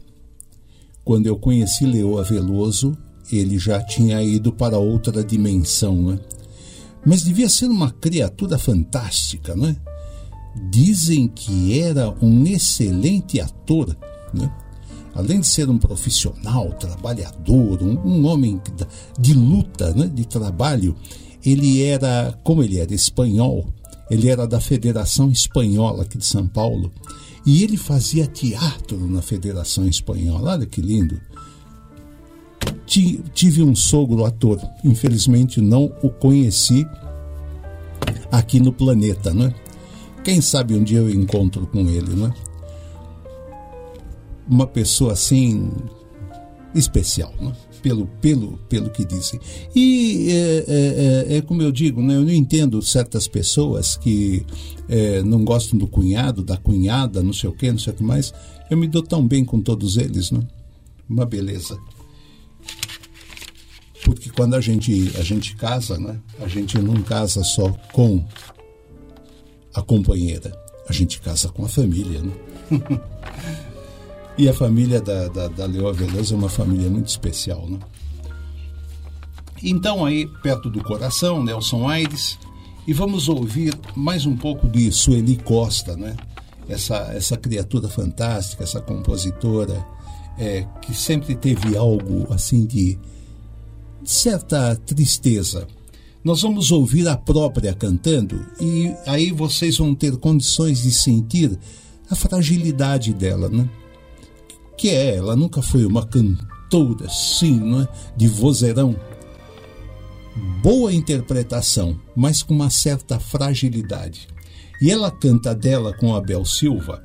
[1.03, 2.97] Quando eu conheci Leoa Veloso,
[3.31, 6.19] ele já tinha ido para outra dimensão, né?
[7.05, 9.75] Mas devia ser uma criatura fantástica, né?
[10.55, 13.95] Dizem que era um excelente ator,
[14.33, 14.51] né?
[15.15, 18.59] Além de ser um profissional, trabalhador, um, um homem
[19.19, 20.07] de luta, né?
[20.07, 20.95] de trabalho,
[21.45, 23.67] ele era, como ele era espanhol,
[24.09, 26.91] ele era da Federação Espanhola aqui de São Paulo,
[27.45, 30.51] e ele fazia teatro na Federação Espanhola.
[30.53, 31.19] Olha que lindo.
[32.85, 36.87] Ti- Tive um sogro ator, infelizmente não o conheci
[38.31, 39.53] aqui no planeta, né?
[40.23, 42.33] Quem sabe um dia eu encontro com ele, né?
[44.47, 45.69] Uma pessoa assim
[46.73, 47.51] especial, né?
[47.81, 49.39] Pelo, pelo, pelo que dizem.
[49.75, 52.15] E é, é, é, é como eu digo, né?
[52.15, 54.45] eu não entendo certas pessoas que
[54.87, 58.03] é, não gostam do cunhado, da cunhada, não sei o que, não sei o que
[58.03, 58.33] mais.
[58.69, 60.39] Eu me dou tão bem com todos eles, né?
[61.09, 61.77] Uma beleza.
[64.05, 66.19] Porque quando a gente, a gente casa, né?
[66.39, 68.23] A gente não casa só com
[69.73, 70.51] a companheira,
[70.87, 72.33] a gente casa com a família, né?
[74.37, 77.79] e a família da, da, da Veloso é uma família muito especial, né?
[79.61, 82.37] Então aí, perto do coração, Nelson Aires,
[82.85, 86.17] e vamos ouvir mais um pouco de Sueli Costa, né?
[86.67, 89.85] Essa, essa criatura fantástica, essa compositora,
[90.37, 92.97] é, que sempre teve algo assim de
[94.03, 95.67] certa tristeza.
[96.23, 101.59] Nós vamos ouvir a própria cantando e aí vocês vão ter condições de sentir
[102.09, 103.69] a fragilidade dela, né?
[104.77, 107.87] Que é, ela nunca foi uma cantora assim, né?
[108.15, 108.95] De vozeirão.
[110.61, 114.27] Boa interpretação, mas com uma certa fragilidade.
[114.81, 117.03] E ela canta dela com Abel Silva,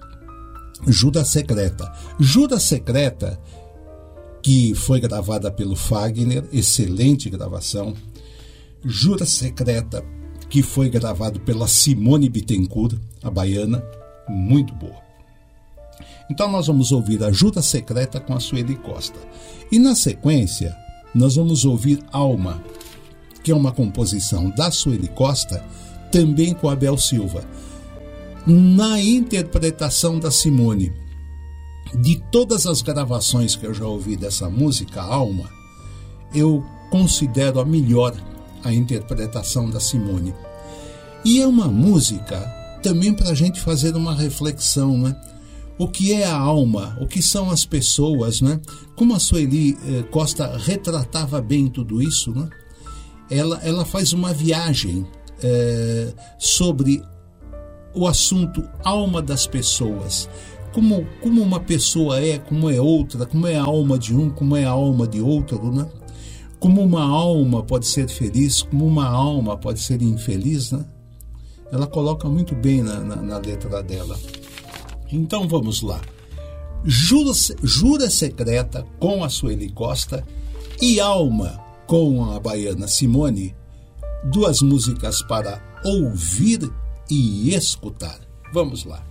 [0.86, 1.92] Jura Secreta.
[2.20, 3.38] Jura Secreta
[4.42, 7.94] que foi gravada pelo Fagner, excelente gravação.
[8.84, 10.04] Jura Secreta,
[10.48, 13.84] que foi gravado pela Simone Bittencourt, a baiana,
[14.28, 15.08] muito boa.
[16.30, 19.18] Então nós vamos ouvir a Jura Secreta com a Sueli Costa.
[19.72, 20.76] E na sequência,
[21.14, 22.62] nós vamos ouvir Alma,
[23.42, 25.64] que é uma composição da Sueli Costa,
[26.12, 27.44] também com Abel Silva.
[28.46, 30.92] Na interpretação da Simone,
[31.94, 35.48] de todas as gravações que eu já ouvi dessa música, Alma,
[36.34, 38.14] eu considero a melhor
[38.64, 40.34] a interpretação da Simone.
[41.24, 42.38] E é uma música
[42.82, 45.16] também para a gente fazer uma reflexão, né?
[45.78, 46.96] O que é a alma?
[47.00, 48.60] O que são as pessoas, né?
[48.96, 52.48] Como a Sueli eh, Costa retratava bem tudo isso, né?
[53.30, 55.06] Ela, ela faz uma viagem
[55.42, 57.02] eh, sobre
[57.94, 60.28] o assunto alma das pessoas.
[60.72, 64.56] Como, como uma pessoa é, como é outra, como é a alma de um, como
[64.56, 65.86] é a alma de outro, né?
[66.58, 70.84] Como uma alma pode ser feliz, como uma alma pode ser infeliz, né?
[71.70, 74.18] Ela coloca muito bem na, na, na letra dela.
[75.10, 76.00] Então vamos lá.
[76.84, 77.32] Jura,
[77.62, 80.24] Jura Secreta com a Sueli Costa
[80.80, 83.54] e Alma com a baiana Simone,
[84.24, 86.70] duas músicas para ouvir
[87.10, 88.20] e escutar.
[88.52, 89.07] Vamos lá.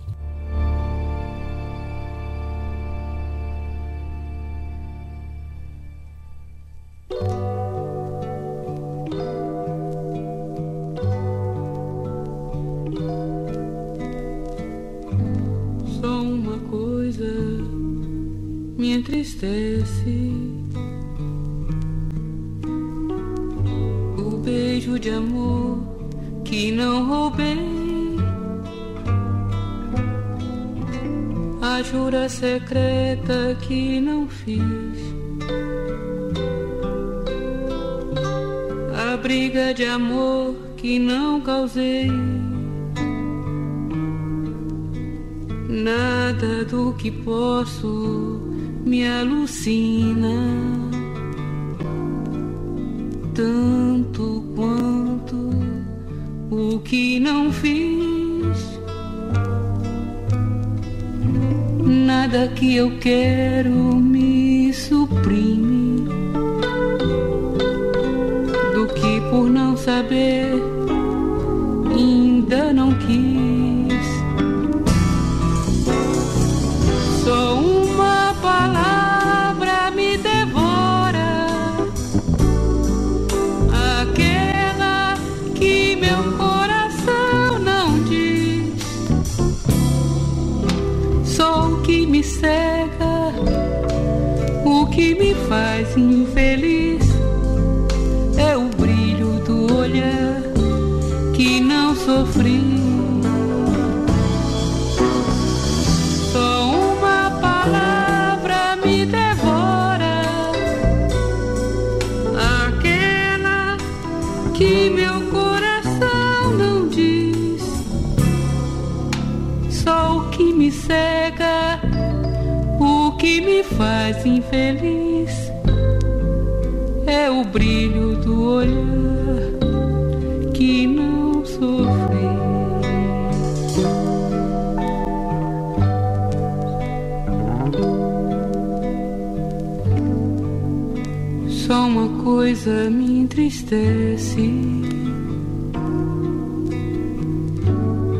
[142.48, 144.50] Coisa me entristece.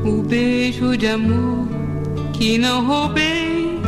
[0.05, 1.66] O beijo de amor
[2.35, 3.81] que não roubei.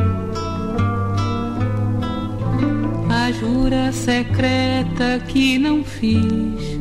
[3.10, 6.80] A jura secreta que não fiz.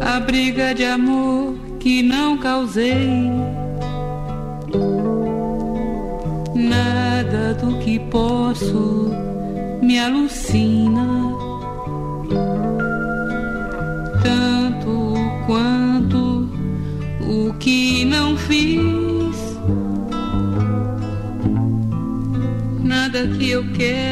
[0.00, 3.32] A briga de amor que não causei.
[6.54, 9.31] Nada do que posso
[9.92, 11.06] me alucina.
[14.22, 15.14] Tanto
[15.44, 16.48] quanto
[17.20, 19.36] o que não fiz.
[22.82, 24.11] Nada que eu quero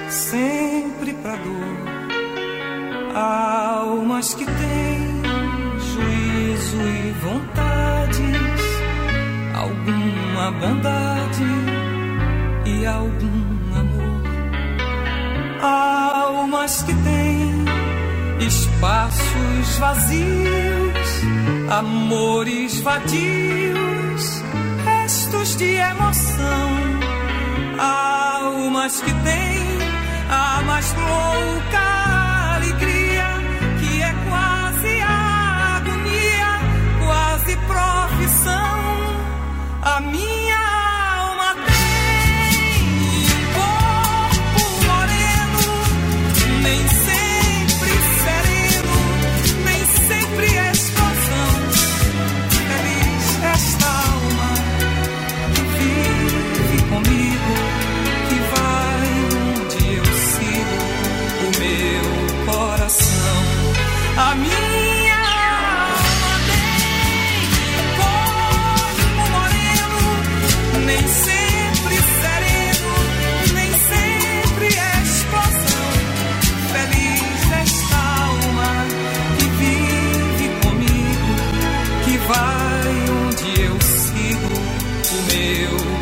[0.11, 3.15] sempre pra dor.
[3.15, 5.21] Almas que têm
[5.79, 8.61] juízo e vontades,
[9.55, 11.45] alguma bondade
[12.65, 14.21] e algum amor.
[15.63, 17.65] Almas que têm
[18.45, 21.21] espaços vazios,
[21.69, 24.43] amores vadios,
[24.85, 26.71] restos de emoção.
[27.79, 29.50] Almas que têm
[30.31, 33.27] a mais louca alegria,
[33.79, 36.51] que é quase agonia,
[37.05, 38.79] quase profissão,
[39.81, 40.60] a minha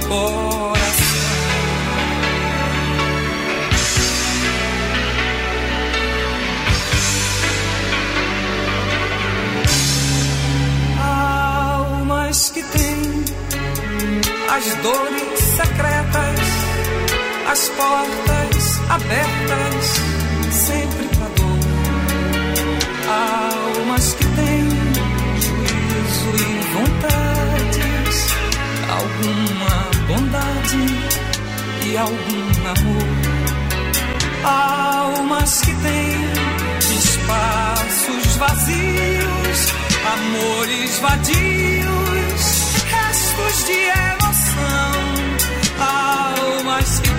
[0.10, 1.20] coração.
[11.00, 13.24] Almas que têm
[14.50, 16.40] as dores secretas,
[17.48, 20.09] as portas abertas.
[31.90, 33.08] de algum amor.
[34.44, 36.34] Almas que têm
[37.00, 39.74] espaços vazios,
[40.14, 42.42] amores vadios,
[42.92, 43.80] restos de
[44.14, 45.00] emoção.
[45.80, 47.10] Almas que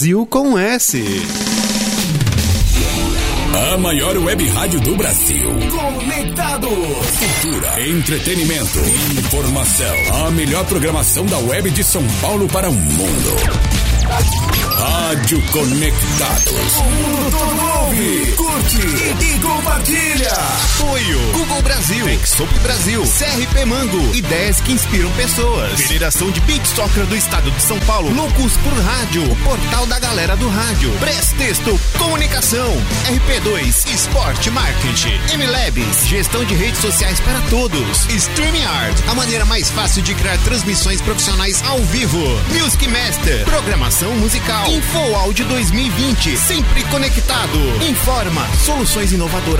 [0.00, 1.04] Brasil com S.
[3.52, 5.50] A maior web rádio do Brasil.
[5.50, 6.68] Conectado.
[6.68, 8.78] Cultura, entretenimento,
[9.18, 10.26] informação.
[10.26, 13.36] A melhor programação da web de São Paulo para o mundo.
[14.78, 16.76] Rádio Conectados.
[16.78, 19.38] O mundo todo ouve, curte e, e
[19.70, 20.32] compartilha.
[20.74, 25.80] Apoio Google Brasil, Texop Brasil, CRP Mango, ideias que inspiram pessoas.
[25.80, 29.98] Federação de Beat Soccer do Estado de São Paulo, Loucos por Rádio, o portal da
[30.00, 30.90] galera do rádio.
[30.98, 38.06] Prestexto Comunicação, RP2 Esporte Marketing, MLabs, gestão de redes sociais para todos.
[38.06, 42.18] StreamYard, a maneira mais fácil de criar transmissões profissionais ao vivo.
[42.48, 44.68] Music Master, programação musical.
[44.68, 47.58] Info Áudio 2020, sempre conectado.
[47.88, 49.59] Informa, soluções inovadoras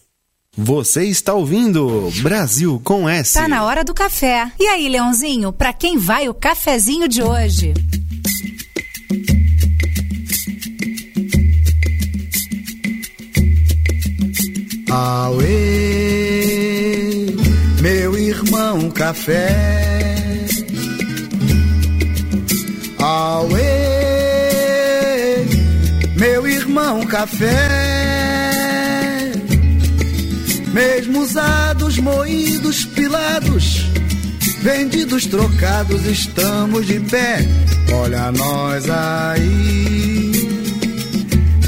[0.57, 3.35] Você está ouvindo Brasil com S.
[3.35, 4.51] Tá na hora do café.
[4.59, 7.73] E aí, Leãozinho, pra quem vai o cafezinho de hoje?
[14.89, 17.27] Auê,
[17.81, 19.55] meu irmão café.
[22.99, 23.61] Auê,
[26.17, 28.00] meu irmão café.
[30.73, 33.85] Mesmo usados, moídos, pilados,
[34.61, 37.39] vendidos, trocados, estamos de pé.
[37.93, 40.31] Olha nós aí,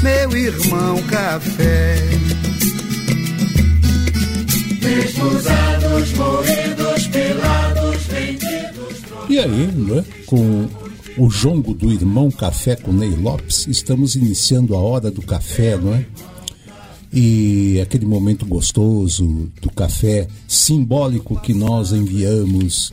[0.02, 1.96] meu irmão café.
[4.82, 10.66] Mesmo usados, moídos, pilados, vendidos, E aí, né, com
[11.18, 15.94] o jongo do irmão Café com Ney Lopes, estamos iniciando a hora do café, não
[15.94, 16.04] é?
[17.16, 22.92] E aquele momento gostoso do café simbólico que nós enviamos,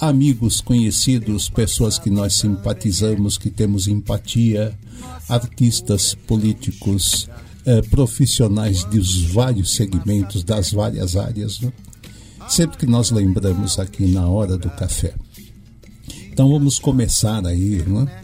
[0.00, 4.76] amigos conhecidos, pessoas que nós simpatizamos, que temos empatia,
[5.28, 7.28] artistas políticos,
[7.64, 11.72] eh, profissionais dos vários segmentos, das várias áreas, né?
[12.48, 15.14] sempre que nós lembramos aqui na hora do café.
[16.32, 18.22] Então vamos começar aí né,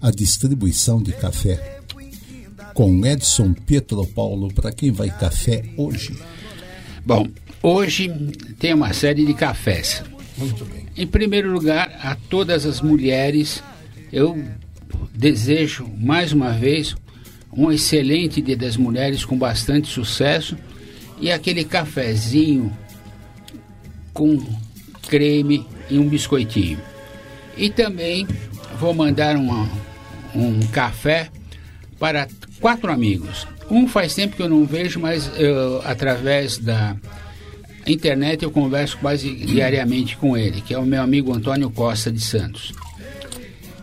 [0.00, 1.81] a distribuição de café
[2.74, 6.16] com Edson Pietro Paulo para quem vai café hoje.
[7.04, 7.28] Bom,
[7.62, 8.10] hoje
[8.58, 10.02] tem uma série de cafés.
[10.36, 10.86] Muito bem.
[10.96, 13.62] Em primeiro lugar, a todas as mulheres,
[14.12, 14.42] eu
[15.14, 16.94] desejo mais uma vez
[17.52, 20.56] um excelente Dia das Mulheres com bastante sucesso
[21.20, 22.72] e aquele cafezinho
[24.12, 24.38] com
[25.08, 26.80] creme e um biscoitinho.
[27.56, 28.26] E também
[28.78, 29.68] vou mandar uma,
[30.34, 31.30] um café
[31.98, 32.26] para
[32.62, 33.46] quatro amigos.
[33.68, 35.30] Um faz tempo que eu não vejo, mas
[35.84, 36.96] através da
[37.86, 42.20] internet eu converso quase diariamente com ele, que é o meu amigo Antônio Costa de
[42.20, 42.72] Santos.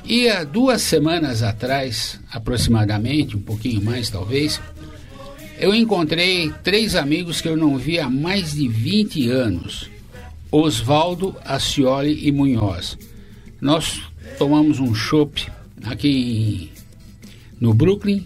[0.06, 4.60] E há duas semanas atrás, aproximadamente, um pouquinho mais talvez,
[5.60, 9.90] eu encontrei três amigos que eu não via há mais de 20 anos:
[10.50, 12.98] Oswaldo, Acioli e Munhoz.
[13.60, 14.02] Nós
[14.38, 15.48] tomamos um chopp
[15.84, 16.72] aqui
[17.60, 18.26] no Brooklyn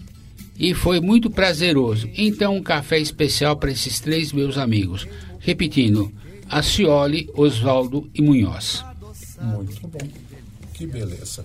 [0.58, 2.08] e foi muito prazeroso.
[2.16, 5.06] Então, um café especial para esses três meus amigos.
[5.38, 6.12] Repetindo,
[6.48, 8.84] Acioli, Oswaldo e Munhoz.
[9.40, 10.08] Muito bom.
[10.72, 11.44] Que beleza.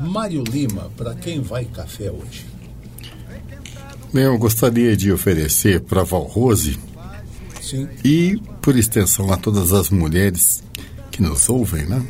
[0.00, 2.46] Mário Lima, para quem vai café hoje?
[4.12, 6.78] Bem, eu gostaria de oferecer para Valrose
[7.60, 7.88] Sim.
[8.04, 10.62] e, por extensão, a todas as mulheres
[11.10, 12.04] que nos ouvem, né?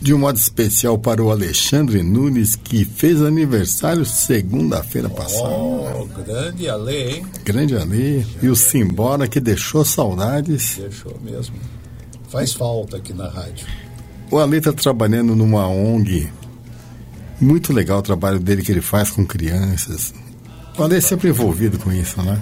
[0.00, 5.48] De um modo especial para o Alexandre Nunes, que fez aniversário segunda-feira passada.
[5.48, 7.26] Oh, grande Ale, hein?
[7.44, 8.24] Grande Ale.
[8.40, 10.76] E o Simbora, que deixou saudades.
[10.78, 11.56] Deixou mesmo.
[12.28, 13.66] Faz falta aqui na rádio.
[14.30, 16.28] O Ale está trabalhando numa ONG.
[17.40, 20.14] Muito legal o trabalho dele que ele faz com crianças.
[20.76, 22.40] O Ale é sempre envolvido com isso, né?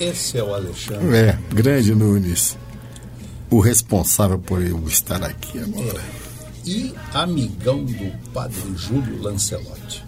[0.00, 1.16] Esse é o Alexandre.
[1.16, 2.56] É, grande Nunes.
[3.50, 6.00] O responsável por eu estar aqui agora.
[6.68, 10.04] E amigão do padre Júlio Lancelotti.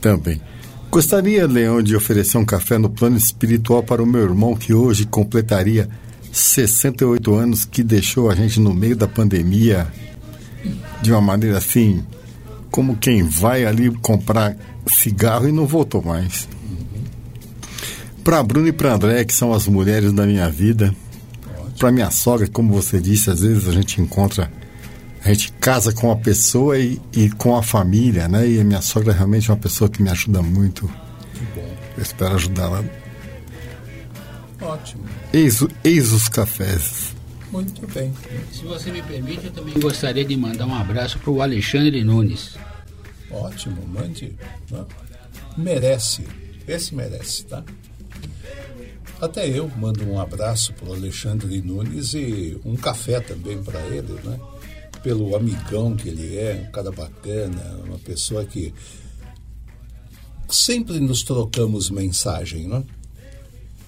[0.00, 0.40] Também.
[0.88, 5.04] Gostaria, Leão, de oferecer um café no plano espiritual para o meu irmão que hoje
[5.06, 5.88] completaria
[6.30, 9.92] 68 anos, que deixou a gente no meio da pandemia
[11.02, 12.04] de uma maneira assim
[12.70, 14.56] como quem vai ali comprar
[14.86, 16.48] cigarro e não voltou mais.
[18.22, 20.94] Para Bruno e para André, que são as mulheres da minha vida,
[21.76, 24.48] para minha sogra, como você disse, às vezes a gente encontra,
[25.26, 28.48] a gente casa com a pessoa e, e com a família, né?
[28.48, 30.88] E a minha sogra é realmente uma pessoa que me ajuda muito.
[31.96, 32.84] Eu espero ajudá-la.
[34.60, 35.04] Ótimo.
[35.32, 37.14] Eis, eis os cafés.
[37.50, 38.12] Muito bem.
[38.52, 42.56] Se você me permite, eu também gostaria de mandar um abraço para o Alexandre Nunes.
[43.30, 44.32] Ótimo, mande.
[44.70, 44.84] né?
[45.56, 46.24] Merece.
[46.68, 47.64] Esse merece, tá?
[49.20, 54.12] Até eu mando um abraço para o Alexandre Nunes e um café também para ele,
[54.22, 54.38] né?
[55.06, 58.74] Pelo amigão que ele é, um cara bacana, uma pessoa que
[60.48, 62.82] sempre nos trocamos mensagem, né?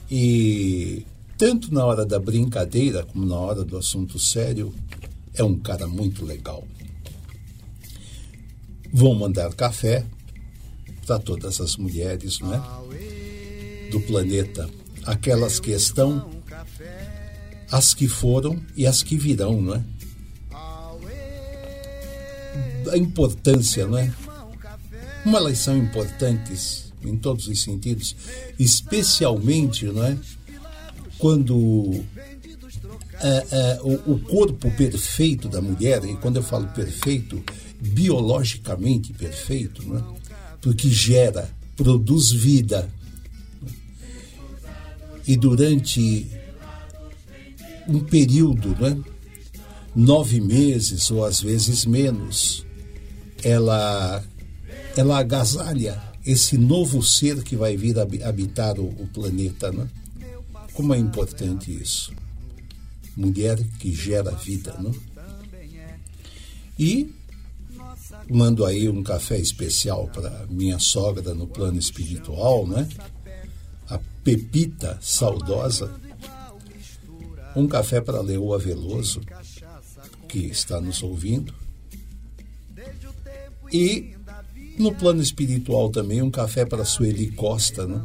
[0.09, 1.05] E
[1.37, 4.73] tanto na hora da brincadeira como na hora do assunto sério,
[5.35, 6.65] é um cara muito legal.
[8.93, 10.07] Vou mandar café
[11.05, 13.91] para todas as mulheres, não é?
[13.91, 14.71] Do planeta,
[15.05, 16.31] aquelas que estão,
[17.69, 19.98] as que foram e as que virão, não é?
[22.93, 24.13] A importância, não é?
[25.23, 28.17] Como elas são importantes em todos os sentidos,
[28.59, 30.17] especialmente, não é?
[31.19, 32.05] Quando
[33.83, 37.43] o, o corpo perfeito da mulher, e quando eu falo perfeito,
[37.81, 40.05] biologicamente perfeito, não é?
[40.61, 42.91] porque gera, produz vida.
[45.27, 46.27] E durante
[47.87, 48.97] um período, não é?
[49.95, 52.65] nove meses ou às vezes menos,
[53.43, 54.23] ela,
[54.97, 59.73] ela agasalha esse novo ser que vai vir habi- habitar o, o planeta.
[59.73, 59.89] Não é?
[60.75, 62.13] Como é importante isso.
[63.17, 64.77] Mulher que gera vida.
[64.79, 64.95] Não?
[66.79, 67.13] E
[68.31, 72.87] mando aí um café especial para minha sogra no plano espiritual, né?
[73.89, 75.91] A Pepita saudosa.
[77.57, 79.21] Um café para Leoa Veloso,
[80.29, 81.55] que está nos ouvindo.
[83.73, 84.15] E
[84.79, 88.03] no plano espiritual também um café para Sueli Costa, né?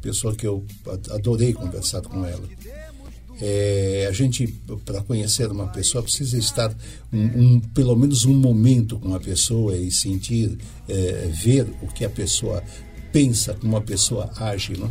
[0.00, 0.64] Pessoa que eu
[1.10, 2.46] adorei conversar com ela.
[3.40, 4.46] É, a gente,
[4.84, 6.74] para conhecer uma pessoa, precisa estar
[7.12, 7.18] um,
[7.56, 10.56] um- pelo menos um momento com a pessoa e sentir,
[10.88, 12.62] é, ver o que a pessoa
[13.12, 14.74] pensa, como a pessoa age.
[14.78, 14.90] Não?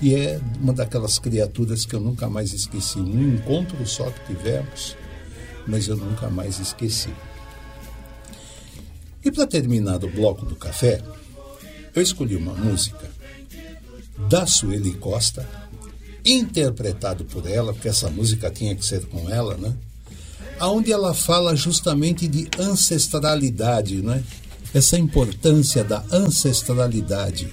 [0.00, 2.98] E é uma daquelas criaturas que eu nunca mais esqueci.
[3.00, 4.96] Um encontro só que tivemos,
[5.66, 7.10] mas eu nunca mais esqueci.
[9.24, 11.02] E para terminar o bloco do café,
[11.94, 13.10] eu escolhi uma música
[14.28, 15.48] da Sueli Costa,
[16.24, 19.74] interpretado por ela, porque essa música tinha que ser com ela, né?
[20.58, 24.22] Aonde ela fala justamente de ancestralidade, né?
[24.74, 27.52] Essa importância da ancestralidade.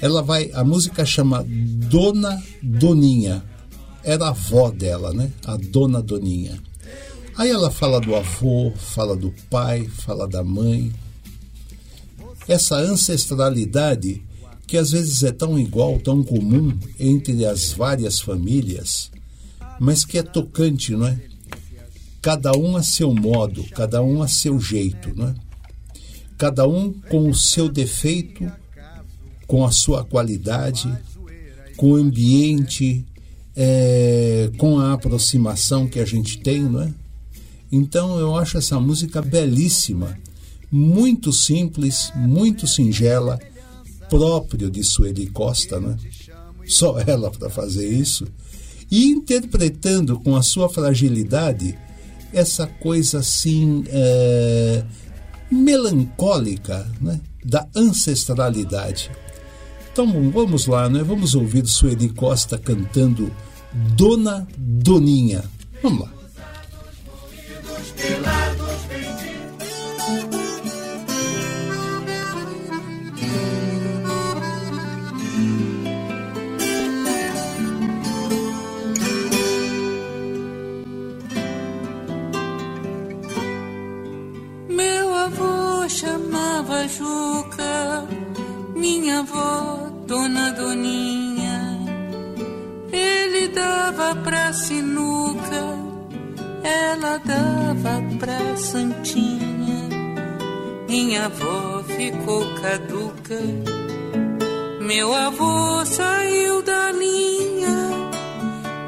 [0.00, 3.42] Ela vai, a música chama Dona Doninha.
[4.04, 5.32] Era a avó dela, né?
[5.46, 6.60] A Dona Doninha.
[7.38, 10.90] Aí ela fala do avô, fala do pai, fala da mãe.
[12.48, 14.22] Essa ancestralidade
[14.66, 19.10] que às vezes é tão igual, tão comum entre as várias famílias,
[19.78, 21.20] mas que é tocante, não é?
[22.22, 25.34] Cada um a seu modo, cada um a seu jeito, não é?
[26.38, 28.50] Cada um com o seu defeito,
[29.46, 30.90] com a sua qualidade,
[31.76, 33.04] com o ambiente,
[33.54, 36.94] é, com a aproximação que a gente tem, não é?
[37.70, 40.18] Então eu acho essa música belíssima,
[40.70, 43.38] muito simples, muito singela,
[44.08, 45.96] próprio de Sueli Costa, né?
[46.66, 48.26] Só ela para fazer isso.
[48.90, 51.76] E interpretando com a sua fragilidade
[52.32, 54.84] essa coisa assim é,
[55.50, 57.20] melancólica né?
[57.44, 59.10] da ancestralidade.
[59.92, 61.02] Então vamos lá, né?
[61.02, 63.32] Vamos ouvir Sueli Costa cantando
[63.96, 65.42] Dona Doninha.
[65.82, 66.15] Vamos lá.
[90.06, 91.80] Dona Doninha.
[92.92, 95.64] Ele dava pra sinuca,
[96.62, 99.88] ela dava pra Santinha.
[100.88, 103.40] Minha avó ficou caduca,
[104.80, 107.90] meu avô saiu da linha,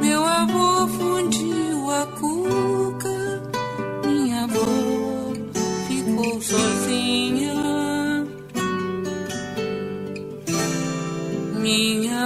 [0.00, 2.77] meu avô fundiu a cuca,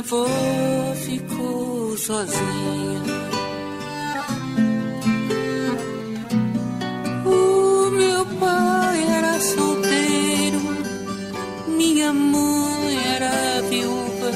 [0.03, 0.26] avó
[0.95, 3.03] ficou sozinha.
[7.24, 10.61] O meu pai era solteiro,
[11.68, 14.30] minha mãe era viúva.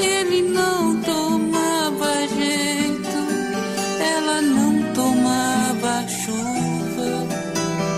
[0.00, 3.18] Ele não tomava jeito,
[4.16, 7.10] ela não tomava chuva.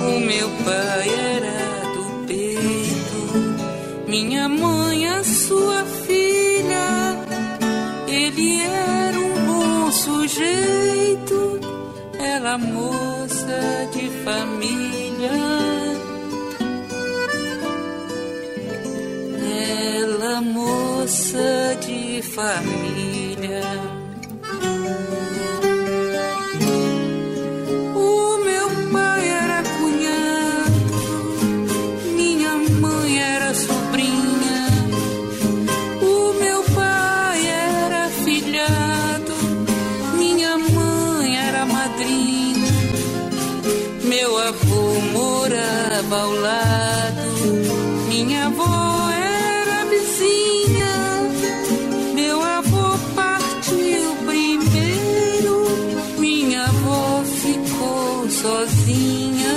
[0.09, 1.59] O meu pai era
[1.95, 4.94] do peito, minha mãe
[5.47, 6.89] sua filha.
[8.09, 11.61] Ele era um bom sujeito,
[12.19, 13.61] ela moça
[13.93, 15.37] de família.
[20.01, 22.84] Ela moça de família.
[46.15, 50.95] Morava ao lado, minha avó era vizinha.
[52.15, 55.67] Meu avô partiu primeiro,
[56.19, 59.57] minha avó ficou sozinha.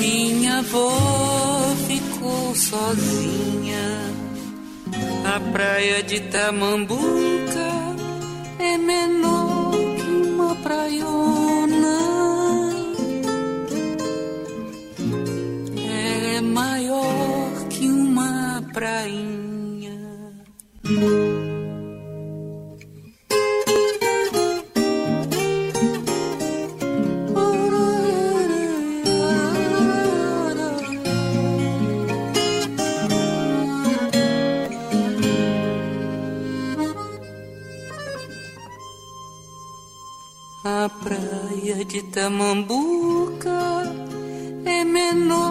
[0.00, 4.00] Minha avó ficou sozinha.
[5.24, 7.70] A praia de Tamambuca
[8.58, 11.39] é menor que uma praiona.
[41.90, 43.50] De Tamambuca
[44.64, 45.49] é menor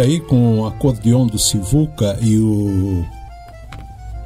[0.00, 3.04] aí, com o acordeão do Sivuca e o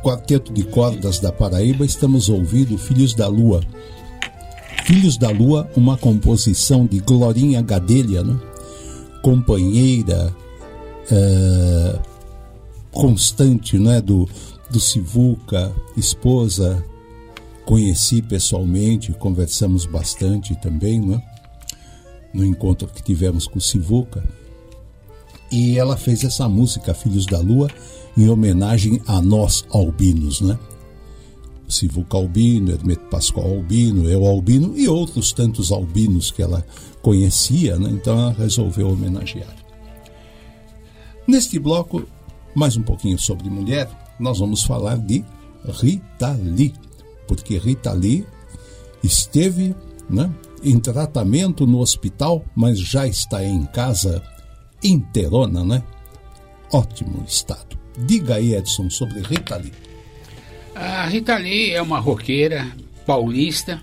[0.03, 3.63] quarteto de cordas da Paraíba, estamos ouvindo Filhos da Lua.
[4.85, 8.39] Filhos da Lua, uma composição de Glorinha Gadelha, né?
[9.23, 10.35] companheira
[11.11, 11.99] eh,
[12.93, 14.01] constante né?
[14.01, 14.29] do,
[14.71, 16.85] do Sivuca, esposa.
[17.65, 21.23] Conheci pessoalmente, conversamos bastante também, né?
[22.33, 24.23] no encontro que tivemos com o Sivuca.
[25.51, 27.69] E ela fez essa música, Filhos da Lua,
[28.17, 30.59] em homenagem a nós albinos, né?
[31.69, 36.65] Sivuca Albino, Hermeto Pascoal Albino, eu Albino e outros tantos albinos que ela
[37.03, 37.91] conhecia, né?
[37.91, 39.55] Então ela resolveu homenagear.
[41.27, 42.05] Neste bloco,
[42.55, 43.89] mais um pouquinho sobre mulher,
[44.21, 45.25] nós vamos falar de
[45.65, 46.75] Rita Lee,
[47.27, 48.27] porque Rita Lee
[49.03, 49.75] esteve
[50.09, 50.31] né,
[50.63, 54.23] em tratamento no hospital, mas já está em casa
[54.85, 55.83] inteirona, né?
[56.73, 57.79] Ótimo estado.
[57.97, 59.73] Diga aí, Edson, sobre Rita Lee.
[60.75, 62.67] A Rita Lee é uma roqueira
[63.07, 63.81] paulista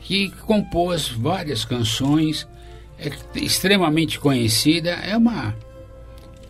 [0.00, 2.48] que compôs várias canções,
[2.98, 5.54] é extremamente conhecida, é uma.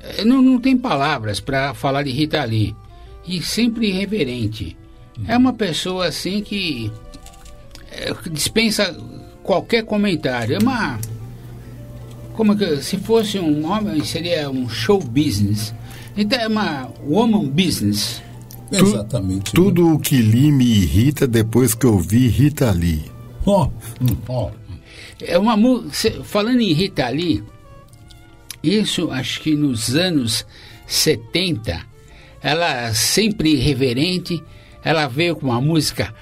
[0.01, 2.75] é, Não, não tem palavras para falar de Rita Lee.
[3.27, 4.77] E sempre irreverente.
[5.27, 6.91] É uma pessoa assim que
[7.91, 8.97] é, que dispensa
[9.43, 10.55] qualquer comentário.
[10.57, 10.99] É uma.
[12.39, 12.81] Como que.
[12.85, 15.75] Se fosse um homem, seria um show business.
[16.17, 18.23] Então é uma woman business.
[18.71, 19.53] Exatamente.
[19.53, 23.03] Tudo o que li me irrita depois que eu vi Rita Lee.
[23.45, 23.69] Ó,
[24.29, 24.53] ó.
[25.21, 25.57] É uma
[26.23, 27.43] falando em Rita Lee,
[28.63, 30.47] isso acho que nos anos
[30.87, 31.85] 70,
[32.41, 34.41] ela sempre irreverente,
[34.85, 36.15] ela veio com uma música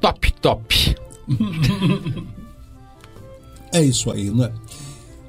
[0.00, 0.96] top top.
[3.74, 4.52] É isso aí, né?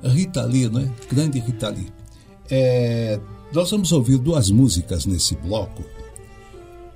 [0.04, 0.90] Rita Lee, né?
[1.10, 1.92] Grande Rita Lee.
[2.50, 3.20] É,
[3.54, 5.84] nós vamos ouvir duas músicas nesse bloco,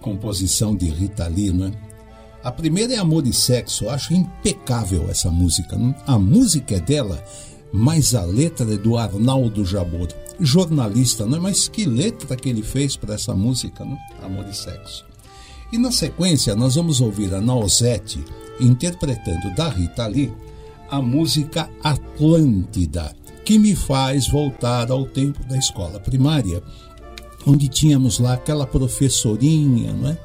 [0.02, 1.72] composição de Rita Lee, né?
[2.44, 5.76] A primeira é Amor e Sexo, eu acho impecável essa música.
[5.76, 5.94] Né?
[6.06, 7.24] A música é dela,
[7.74, 10.08] mas a letra é do Arnaldo Jabor,
[10.40, 11.38] jornalista, né?
[11.42, 13.98] Mas que letra que ele fez para essa música, né?
[14.24, 15.06] Amor e Sexo.
[15.72, 18.24] E na sequência nós vamos ouvir a Nausete
[18.60, 20.32] interpretando da Rita Lee
[20.90, 23.16] a música Atlântida,
[23.46, 26.62] que me faz voltar ao tempo da escola primária,
[27.46, 30.18] onde tínhamos lá aquela professorinha, não é?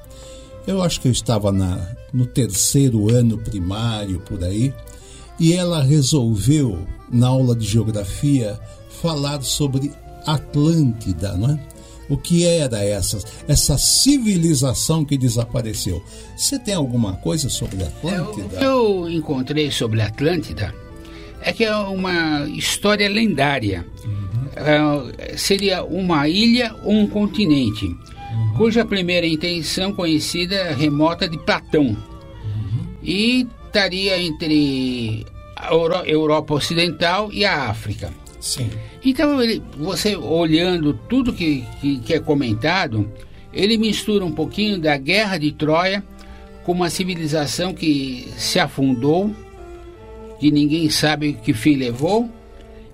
[0.66, 4.72] Eu acho que eu estava na, no terceiro ano primário, por aí,
[5.38, 8.58] e ela resolveu, na aula de geografia,
[9.00, 9.92] falar sobre
[10.26, 11.71] Atlântida, não é?
[12.12, 13.18] O que era essa,
[13.48, 16.04] essa civilização que desapareceu?
[16.36, 18.44] Você tem alguma coisa sobre Atlântida?
[18.44, 20.74] O que eu encontrei sobre Atlântida
[21.40, 23.86] é que é uma história lendária.
[24.04, 25.22] Uhum.
[25.24, 28.54] É, seria uma ilha ou um continente, uhum.
[28.58, 31.86] cuja primeira intenção conhecida remota de Platão.
[31.86, 32.86] Uhum.
[33.02, 35.24] E estaria entre
[35.56, 35.72] a
[36.04, 38.12] Europa Ocidental e a África.
[38.42, 38.68] Sim.
[39.04, 43.08] Então, ele, você olhando tudo que, que, que, é comentado,
[43.54, 46.02] ele mistura um pouquinho da guerra de Troia
[46.64, 49.32] com uma civilização que se afundou,
[50.40, 52.28] que ninguém sabe que fim levou,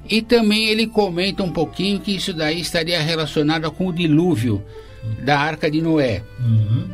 [0.07, 4.63] e também ele comenta um pouquinho que isso daí estaria relacionado com o dilúvio
[5.25, 6.23] da Arca de Noé.
[6.41, 6.89] Uhum.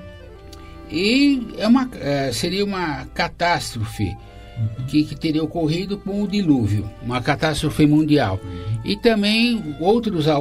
[0.89, 4.16] E é uma, é, seria uma catástrofe
[4.89, 8.39] que, que, teria ocorrido com o dilúvio, uma catástrofe mundial.
[8.85, 10.40] E também outros uh,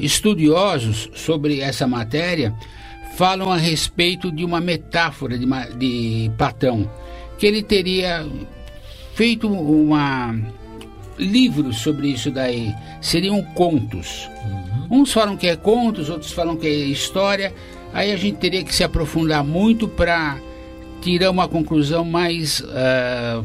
[0.00, 2.54] estudiosos sobre essa matéria
[3.16, 5.46] falam a respeito de uma metáfora de,
[5.76, 6.90] de Platão,
[7.38, 8.26] que ele teria
[9.14, 10.34] feito uma
[11.18, 14.28] livros sobre isso daí, seriam contos.
[14.90, 15.02] Uhum.
[15.02, 17.52] Uns falam que é contos, outros falam que é história.
[17.92, 20.38] Aí a gente teria que se aprofundar muito para
[21.00, 23.44] tirar uma conclusão mais uh,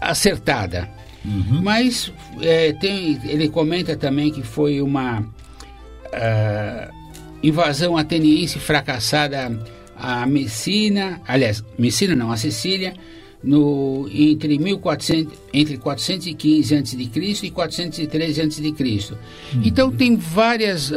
[0.00, 0.88] acertada.
[1.24, 1.60] Uhum.
[1.62, 6.94] Mas é, tem, ele comenta também que foi uma uh,
[7.42, 9.58] invasão ateniense fracassada
[9.96, 12.94] a Messina, aliás, Messina não, a Sicília,
[13.42, 17.46] no, entre, 1400, entre 415 a.C.
[17.46, 18.62] e 413 a.C.
[18.62, 19.62] Uhum.
[19.62, 20.94] Então tem várias uh,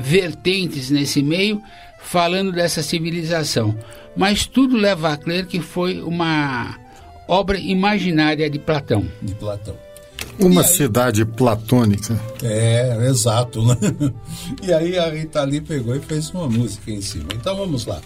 [0.00, 1.62] vertentes nesse meio
[2.00, 3.76] falando dessa civilização
[4.16, 6.78] mas tudo leva a crer que foi uma
[7.28, 9.06] obra imaginária de Platão.
[9.20, 9.76] De Platão.
[10.38, 12.18] Uma cidade platônica.
[12.42, 13.64] É, exato.
[13.64, 13.76] Né?
[14.62, 17.28] E aí a Rita Lee pegou e fez uma música em cima.
[17.34, 18.00] Então vamos lá.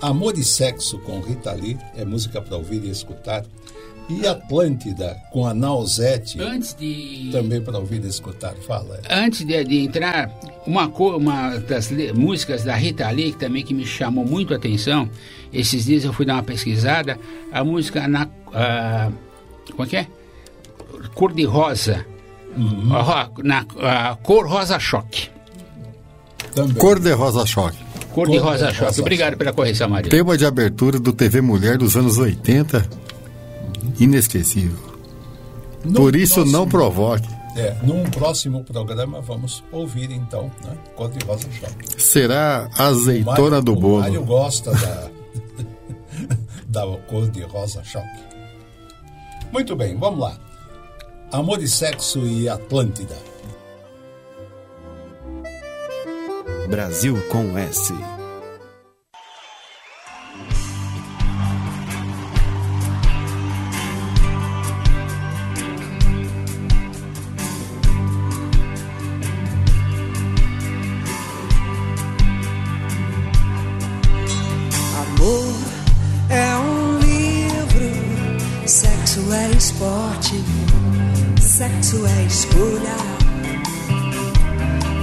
[0.00, 3.44] Amor e Sexo com Rita Lee é música para ouvir e escutar.
[4.08, 7.30] E Atlântida, com a Nausete, antes de...
[7.32, 8.54] também para ouvir e escutar.
[8.66, 9.00] Fala.
[9.08, 10.30] Antes de, de entrar,
[10.66, 15.08] uma, uma das músicas da Rita Lee, que também que me chamou muito a atenção,
[15.52, 17.18] esses dias eu fui dar uma pesquisada,
[17.50, 18.26] a música na...
[18.26, 19.12] Uh,
[19.72, 20.06] como é que é?
[21.14, 22.04] Cor de rosa.
[22.56, 22.88] Uhum.
[23.42, 25.28] na a Cor Rosa Choque.
[26.54, 26.74] Também.
[26.74, 27.78] Cor de Rosa Choque.
[28.12, 28.84] Cor, Cor de Rosa Choque.
[28.84, 30.08] Rosa Obrigado pela correção, Maria.
[30.08, 32.88] Tema de abertura do TV Mulher dos anos 80
[33.98, 34.94] inesquecível.
[35.84, 37.28] No Por isso, próximo, não provoque.
[37.56, 40.76] É, num próximo programa vamos ouvir então, né?
[40.96, 42.02] Cor de Rosa Choque.
[42.02, 43.96] Será azeitona Mário, do bolo.
[43.96, 45.10] O Mário gosta da,
[46.66, 48.24] da cor de rosa choque.
[49.52, 50.36] Muito bem, vamos lá.
[51.30, 53.16] Amor e Sexo e Atlântida.
[56.68, 57.92] Brasil com S.
[81.94, 82.96] sexo é escolha,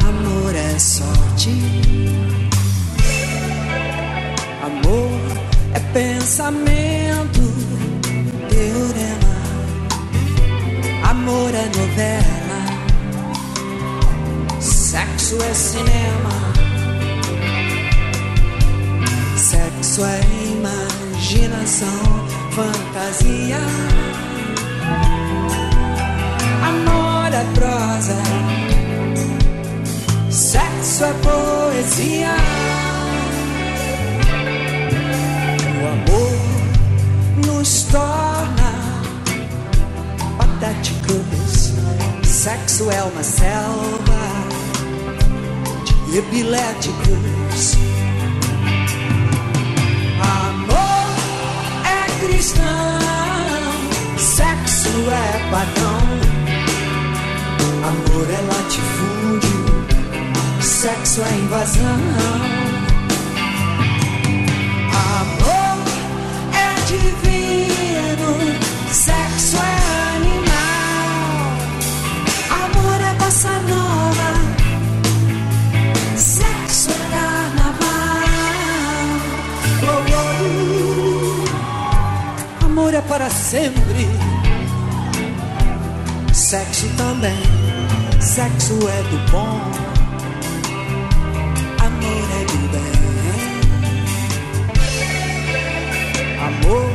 [0.07, 1.51] amor é sorte.
[4.61, 5.22] Amor
[5.73, 7.41] é pensamento,
[8.49, 9.35] teorema.
[11.09, 12.61] Amor é novela,
[14.59, 16.51] sexo é cinema.
[19.38, 20.22] Sexo é
[20.57, 23.61] imaginação, fantasia.
[26.72, 28.18] Amor é prosa,
[30.30, 32.35] sexo é poesia.
[35.77, 38.72] O amor nos torna
[40.38, 41.72] patéticos,
[42.23, 44.22] Sexo é uma selva
[46.10, 47.77] de epiléticos.
[50.19, 51.06] Amor
[51.85, 52.64] é cristão,
[54.18, 56.20] sexo é pagão.
[57.83, 59.59] Amor é latifúndio,
[60.61, 61.99] sexo é invasão.
[65.19, 65.81] Amor
[66.53, 68.29] é divino,
[68.91, 69.77] sexo é
[70.15, 71.57] animal.
[72.65, 74.31] Amor é bossa nova,
[76.15, 78.29] sexo é carnaval.
[79.89, 80.05] Oh,
[82.61, 82.65] oh.
[82.65, 84.07] Amor é para sempre,
[86.31, 87.50] sexo também.
[88.33, 89.59] Sexo é do bom,
[91.83, 92.95] amor é do bem.
[96.39, 96.91] Amor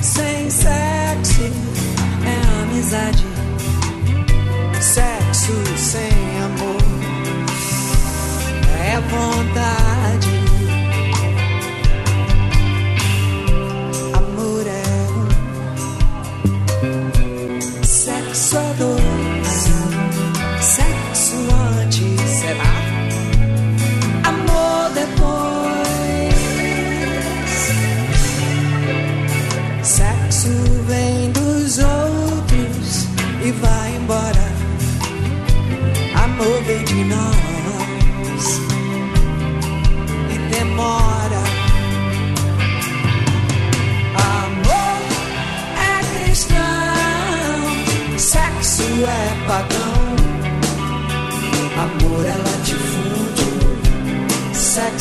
[0.00, 1.52] sem sexo
[2.24, 3.26] é amizade.
[4.80, 6.82] Sexo sem amor
[8.80, 10.37] é vontade.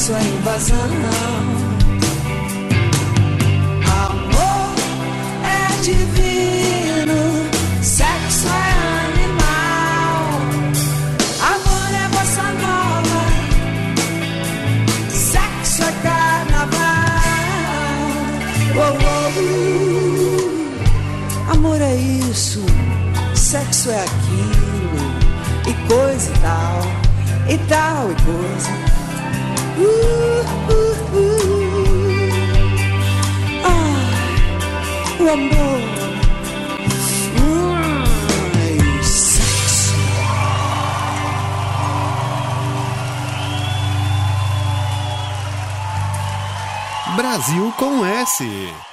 [0.07, 0.89] Sexo é invasão.
[4.05, 4.75] Amor
[5.43, 7.19] é divino,
[7.81, 8.71] sexo é
[9.03, 10.23] animal.
[11.41, 13.21] Amor é bossa nova,
[15.09, 16.77] sexo é carnaval.
[18.77, 19.29] Oh, oh,
[21.49, 21.51] uh.
[21.51, 22.63] Amor é isso,
[23.35, 25.01] sexo é aquilo,
[25.67, 26.81] e coisa e tal,
[27.49, 28.86] e tal e coisa.
[33.63, 33.99] Ah,
[35.19, 35.77] o amor.
[47.15, 48.86] Brasil com S.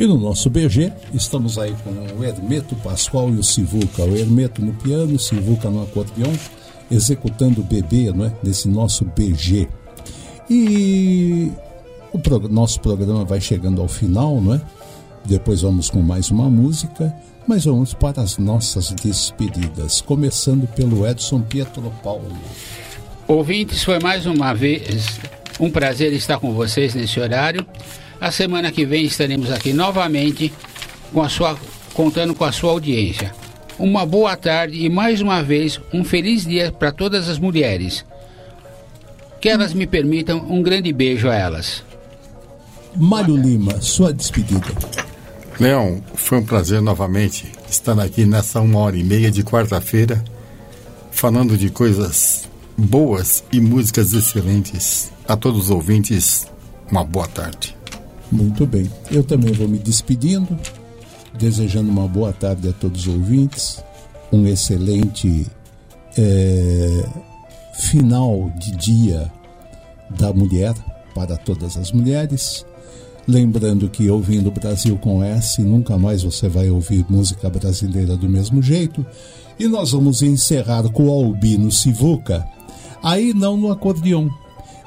[0.00, 4.02] E no nosso BG, estamos aí com o Hermeto Pascoal e o Sivuca.
[4.02, 6.32] O Hermeto no piano, o Sivuca no acordeão,
[6.90, 8.32] executando o bebê não é?
[8.42, 9.68] nesse nosso BG.
[10.48, 11.52] E
[12.14, 14.62] o prog nosso programa vai chegando ao final, não é?
[15.26, 17.14] Depois vamos com mais uma música,
[17.46, 22.38] mas vamos para as nossas despedidas, começando pelo Edson Pietro Paulo.
[23.28, 25.20] Ouvintes, foi mais uma vez
[25.60, 27.66] um prazer estar com vocês nesse horário.
[28.20, 30.52] A semana que vem estaremos aqui novamente
[31.10, 31.58] com a sua,
[31.94, 33.32] contando com a sua audiência.
[33.78, 38.04] Uma boa tarde e mais uma vez um feliz dia para todas as mulheres.
[39.40, 41.82] Que elas me permitam um grande beijo a elas.
[42.94, 44.66] Mário Lima, sua despedida.
[45.58, 50.22] Leão, foi um prazer novamente estar aqui nessa uma hora e meia de quarta-feira,
[51.10, 55.10] falando de coisas boas e músicas excelentes.
[55.26, 56.46] A todos os ouvintes,
[56.90, 57.79] uma boa tarde.
[58.30, 58.88] Muito bem.
[59.10, 60.56] Eu também vou me despedindo,
[61.38, 63.82] desejando uma boa tarde a todos os ouvintes,
[64.32, 65.46] um excelente
[66.16, 67.04] é,
[67.74, 69.32] final de dia
[70.18, 70.74] da mulher
[71.14, 72.64] para todas as mulheres.
[73.26, 78.62] Lembrando que ouvindo Brasil com S, nunca mais você vai ouvir música brasileira do mesmo
[78.62, 79.04] jeito.
[79.58, 82.46] E nós vamos encerrar com o Albino Sivuca,
[83.02, 84.30] aí não no acordeão,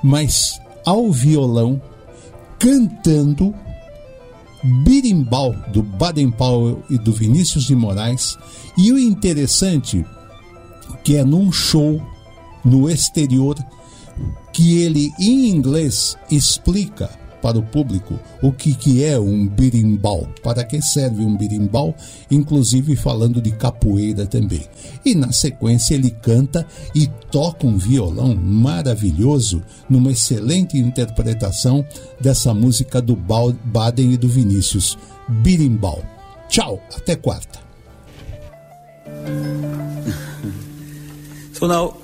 [0.02, 1.80] mas ao violão,
[2.64, 3.53] cantando
[4.85, 8.38] Birimbau, do Baden Powell e do Vinícius de Moraes.
[8.77, 10.06] E o interessante
[11.03, 12.02] que é num show
[12.64, 13.57] no exterior
[14.53, 17.10] que ele em inglês explica
[17.44, 21.94] para o público o que, que é um birimbau, para que serve um birimbau,
[22.32, 24.65] inclusive falando de capoeira também.
[25.03, 26.65] E na sequência ele canta
[26.95, 31.86] e toca um violão maravilhoso numa excelente interpretação
[32.18, 34.98] dessa música do Baden e do Vinícius,
[35.28, 36.02] Birimbau.
[36.48, 37.60] Tchau, até quarta.
[41.53, 41.98] So now,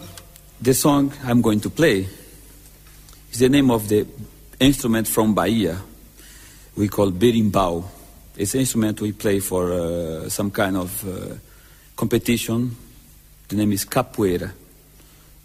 [0.61, 2.07] the song I'm going to play
[3.31, 4.05] is the name of the
[4.59, 5.81] instrument from Bahia
[6.79, 7.83] we call berimbau.
[8.37, 11.35] It's an instrument we play for uh, some kind of uh,
[11.95, 12.75] competition.
[13.49, 14.51] The name is capoeira.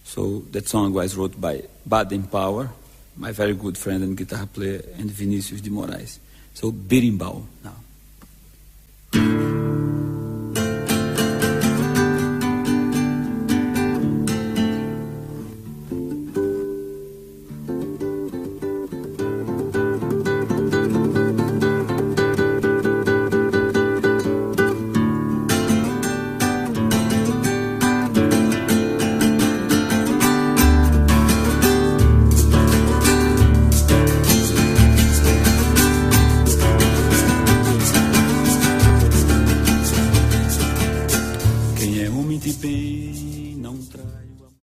[0.04, 2.70] So that song was wrote by Baden Power,
[3.16, 6.18] my very good friend and guitar player, and Vinicius de Moraes.
[6.54, 7.74] So berimbau now.